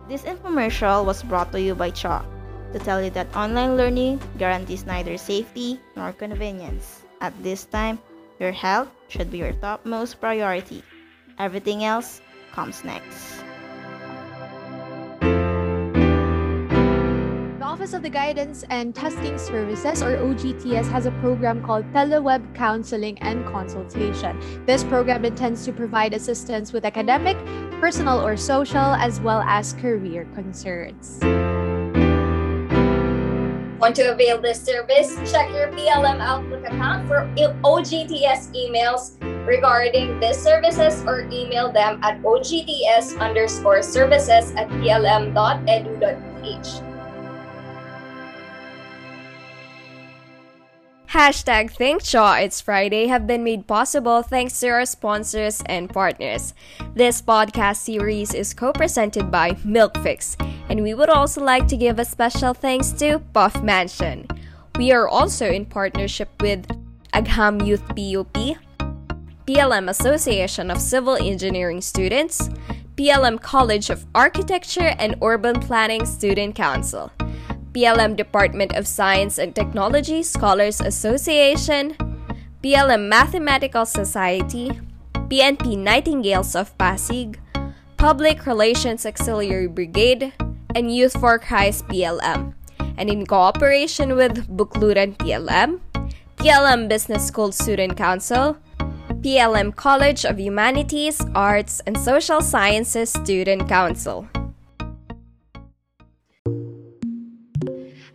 This 0.09 0.26
infomercial 0.26 1.07
was 1.07 1.22
brought 1.22 1.53
to 1.53 1.62
you 1.62 1.76
by 1.79 1.95
CHA 1.95 2.26
to 2.74 2.79
tell 2.83 3.01
you 3.01 3.11
that 3.14 3.31
online 3.37 3.76
learning 3.76 4.20
guarantees 4.43 4.85
neither 4.85 5.16
safety 5.16 5.79
nor 5.95 6.12
convenience. 6.12 7.07
At 7.20 7.33
this 7.43 7.64
time, 7.64 8.03
your 8.39 8.53
health 8.53 8.89
should 9.09 9.30
be 9.30 9.39
your 9.39 9.53
topmost 9.53 10.20
priority. 10.20 10.82
Everything 11.39 11.84
else 11.84 12.20
comes 12.53 12.84
next. 12.84 13.43
The 17.59 17.64
Office 17.64 17.93
of 17.93 18.03
the 18.03 18.11
Guidance 18.11 18.64
and 18.70 18.95
Testing 18.95 19.39
Services, 19.39 20.03
or 20.03 20.16
OGTS, 20.16 20.91
has 20.91 21.07
a 21.07 21.12
program 21.22 21.62
called 21.64 21.84
Teleweb 21.93 22.55
Counseling 22.55 23.18
and 23.20 23.45
Consultation. 23.47 24.39
This 24.66 24.82
program 24.84 25.24
intends 25.24 25.64
to 25.66 25.72
provide 25.72 26.14
assistance 26.14 26.72
with 26.72 26.84
academic, 26.84 27.36
personal, 27.80 28.20
or 28.24 28.36
social, 28.36 28.95
as 28.99 29.20
well 29.20 29.43
as 29.43 29.74
career 29.74 30.26
concerns. 30.34 31.20
Want 33.79 33.95
to 33.97 34.11
avail 34.11 34.41
this 34.41 34.61
service? 34.61 35.14
Check 35.31 35.51
your 35.53 35.68
PLM 35.68 36.18
Outlook 36.20 36.66
account 36.66 37.07
for 37.07 37.31
OGTS 37.39 38.51
emails 38.51 39.14
regarding 39.47 40.18
these 40.18 40.37
services 40.37 41.05
or 41.07 41.29
email 41.31 41.70
them 41.70 42.01
at 42.03 42.20
ogts 42.22 43.16
underscore 43.20 43.83
services 43.83 44.51
at 44.57 44.68
plm.edu.ph. 44.83 45.29
Hashtag 51.18 51.72
Thank 51.72 52.04
Shaw 52.04 52.34
It's 52.34 52.60
Friday 52.60 53.08
have 53.08 53.26
been 53.26 53.42
made 53.42 53.66
possible 53.66 54.22
thanks 54.22 54.60
to 54.60 54.68
our 54.68 54.86
sponsors 54.86 55.60
and 55.66 55.90
partners. 55.90 56.54
This 56.94 57.20
podcast 57.20 57.78
series 57.78 58.32
is 58.34 58.54
co-presented 58.54 59.28
by 59.28 59.54
Milkfix, 59.66 60.36
and 60.68 60.80
we 60.80 60.94
would 60.94 61.10
also 61.10 61.42
like 61.42 61.66
to 61.66 61.76
give 61.76 61.98
a 61.98 62.04
special 62.04 62.54
thanks 62.54 62.92
to 63.02 63.18
Puff 63.34 63.60
Mansion. 63.64 64.28
We 64.78 64.92
are 64.92 65.08
also 65.08 65.50
in 65.50 65.66
partnership 65.66 66.30
with 66.40 66.64
Agham 67.12 67.62
Youth 67.62 67.82
PUP, 67.88 68.54
PLM 69.44 69.90
Association 69.90 70.70
of 70.70 70.80
Civil 70.80 71.16
Engineering 71.16 71.80
Students, 71.80 72.48
PLM 72.94 73.42
College 73.42 73.90
of 73.90 74.06
Architecture 74.14 74.94
and 75.00 75.16
Urban 75.20 75.58
Planning 75.58 76.06
Student 76.06 76.54
Council. 76.54 77.10
PLM 77.72 78.16
Department 78.16 78.74
of 78.74 78.86
Science 78.86 79.38
and 79.38 79.54
Technology 79.54 80.22
Scholars 80.22 80.80
Association, 80.80 81.96
PLM 82.62 83.08
Mathematical 83.08 83.86
Society, 83.86 84.72
PNP 85.28 85.76
Nightingales 85.76 86.56
of 86.56 86.76
Pasig, 86.78 87.38
Public 87.96 88.46
Relations 88.46 89.04
Auxiliary 89.04 89.68
Brigade, 89.68 90.32
and 90.74 90.94
Youth 90.94 91.18
for 91.20 91.38
Christ 91.38 91.86
PLM. 91.88 92.54
And 92.96 93.10
in 93.10 93.26
cooperation 93.26 94.16
with 94.16 94.48
Bukluran 94.56 95.16
PLM, 95.18 95.80
PLM 96.36 96.88
Business 96.88 97.26
School 97.26 97.52
Student 97.52 97.96
Council, 97.96 98.56
PLM 99.20 99.74
College 99.74 100.24
of 100.24 100.38
Humanities, 100.38 101.20
Arts, 101.34 101.80
and 101.86 101.98
Social 101.98 102.40
Sciences 102.40 103.10
Student 103.10 103.68
Council. 103.68 104.26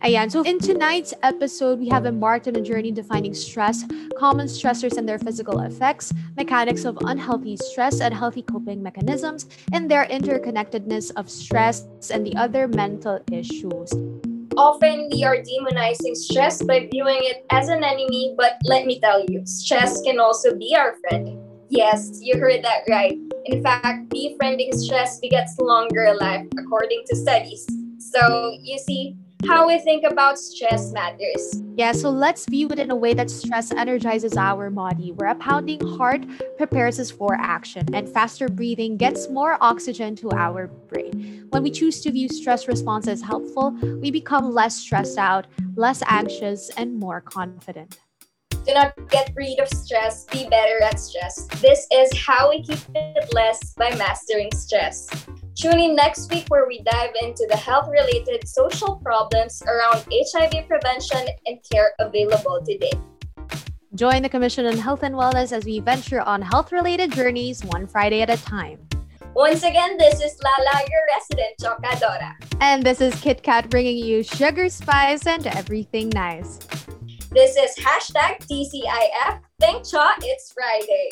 Ayan. 0.04 0.30
So 0.30 0.42
in 0.42 0.58
tonight's 0.58 1.14
episode, 1.22 1.80
we 1.80 1.88
have 1.88 2.04
embarked 2.04 2.46
on 2.46 2.56
a 2.56 2.60
journey 2.60 2.92
defining 2.92 3.32
stress, 3.32 3.88
common 4.18 4.48
stressors 4.48 4.98
and 4.98 5.08
their 5.08 5.18
physical 5.18 5.60
effects, 5.60 6.12
mechanics 6.36 6.84
of 6.84 6.98
unhealthy 7.08 7.56
stress 7.56 8.02
and 8.02 8.12
healthy 8.12 8.42
coping 8.42 8.82
mechanisms, 8.82 9.48
and 9.72 9.90
their 9.90 10.04
interconnectedness 10.04 11.10
of 11.16 11.30
stress 11.30 11.88
and 12.12 12.20
the 12.20 12.36
other 12.36 12.68
mental 12.68 13.18
issues. 13.32 13.96
Often 14.58 15.08
we 15.10 15.24
are 15.24 15.40
demonizing 15.40 16.14
stress 16.14 16.60
by 16.60 16.86
viewing 16.92 17.24
it 17.24 17.46
as 17.48 17.68
an 17.68 17.82
enemy, 17.82 18.34
but 18.36 18.58
let 18.64 18.84
me 18.84 19.00
tell 19.00 19.24
you, 19.24 19.40
stress 19.46 20.02
can 20.02 20.20
also 20.20 20.54
be 20.54 20.76
our 20.76 20.96
friend. 21.00 21.40
Yes, 21.70 22.20
you 22.20 22.36
heard 22.38 22.62
that 22.62 22.84
right. 22.90 23.16
In 23.46 23.62
fact, 23.62 24.10
befriending 24.10 24.76
stress 24.76 25.18
begets 25.18 25.56
longer 25.58 26.14
life 26.20 26.44
according 26.60 27.04
to 27.06 27.16
studies. 27.16 27.64
So, 27.98 28.52
you 28.60 28.78
see, 28.78 29.16
how 29.46 29.66
we 29.66 29.78
think 29.78 30.04
about 30.04 30.38
stress 30.38 30.92
matters. 30.92 31.62
Yeah, 31.76 31.92
so 31.92 32.10
let's 32.10 32.46
view 32.46 32.68
it 32.70 32.78
in 32.78 32.90
a 32.90 32.96
way 32.96 33.14
that 33.14 33.30
stress 33.30 33.72
energizes 33.72 34.36
our 34.36 34.70
body, 34.70 35.12
where 35.12 35.30
a 35.30 35.34
pounding 35.34 35.80
heart 35.96 36.24
prepares 36.56 37.00
us 37.00 37.10
for 37.10 37.34
action, 37.34 37.94
and 37.94 38.08
faster 38.08 38.48
breathing 38.48 38.96
gets 38.96 39.28
more 39.28 39.58
oxygen 39.60 40.14
to 40.16 40.30
our 40.32 40.68
brain. 40.68 41.46
When 41.50 41.62
we 41.62 41.70
choose 41.70 42.00
to 42.02 42.12
view 42.12 42.28
stress 42.28 42.68
response 42.68 43.08
as 43.08 43.22
helpful, 43.22 43.70
we 44.00 44.10
become 44.10 44.52
less 44.52 44.76
stressed 44.76 45.18
out, 45.18 45.46
less 45.76 46.02
anxious, 46.06 46.70
and 46.76 46.98
more 46.98 47.20
confident. 47.20 47.98
Do 48.66 48.72
not 48.72 48.94
get 49.10 49.32
rid 49.36 49.58
of 49.58 49.68
stress, 49.68 50.24
be 50.24 50.48
better 50.48 50.82
at 50.82 50.98
stress. 50.98 51.46
This 51.60 51.86
is 51.92 52.10
how 52.16 52.50
we 52.50 52.62
keep 52.62 52.78
it 52.94 53.34
less 53.34 53.74
by 53.74 53.94
mastering 53.96 54.50
stress. 54.54 55.08
Tune 55.54 55.78
in 55.78 55.94
next 55.94 56.30
week 56.32 56.46
where 56.48 56.66
we 56.66 56.82
dive 56.82 57.10
into 57.22 57.46
the 57.48 57.56
health 57.56 57.88
related 57.88 58.48
social 58.48 58.96
problems 58.96 59.62
around 59.62 60.04
HIV 60.10 60.66
prevention 60.66 61.28
and 61.46 61.58
care 61.70 61.92
available 62.00 62.60
today. 62.66 62.90
Join 63.94 64.22
the 64.22 64.28
Commission 64.28 64.66
on 64.66 64.76
Health 64.76 65.04
and 65.04 65.14
Wellness 65.14 65.52
as 65.52 65.64
we 65.64 65.78
venture 65.78 66.20
on 66.20 66.42
health 66.42 66.72
related 66.72 67.12
journeys 67.12 67.64
one 67.64 67.86
Friday 67.86 68.20
at 68.22 68.30
a 68.30 68.36
time. 68.36 68.80
Once 69.34 69.62
again, 69.62 69.96
this 69.96 70.20
is 70.20 70.36
Lala, 70.42 70.80
your 70.90 71.00
resident 71.14 71.54
chocadora. 71.60 72.34
And 72.60 72.82
this 72.82 73.00
is 73.00 73.14
Kit 73.20 73.44
Kat 73.44 73.70
bringing 73.70 73.96
you 73.96 74.24
sugar, 74.24 74.68
spice, 74.68 75.26
and 75.28 75.46
everything 75.46 76.08
nice. 76.08 76.58
This 77.30 77.56
is 77.56 77.76
hashtag 77.76 78.40
TCIF. 78.48 79.40
Thank 79.60 79.88
Cha, 79.88 80.16
it's 80.20 80.52
Friday. 80.52 81.10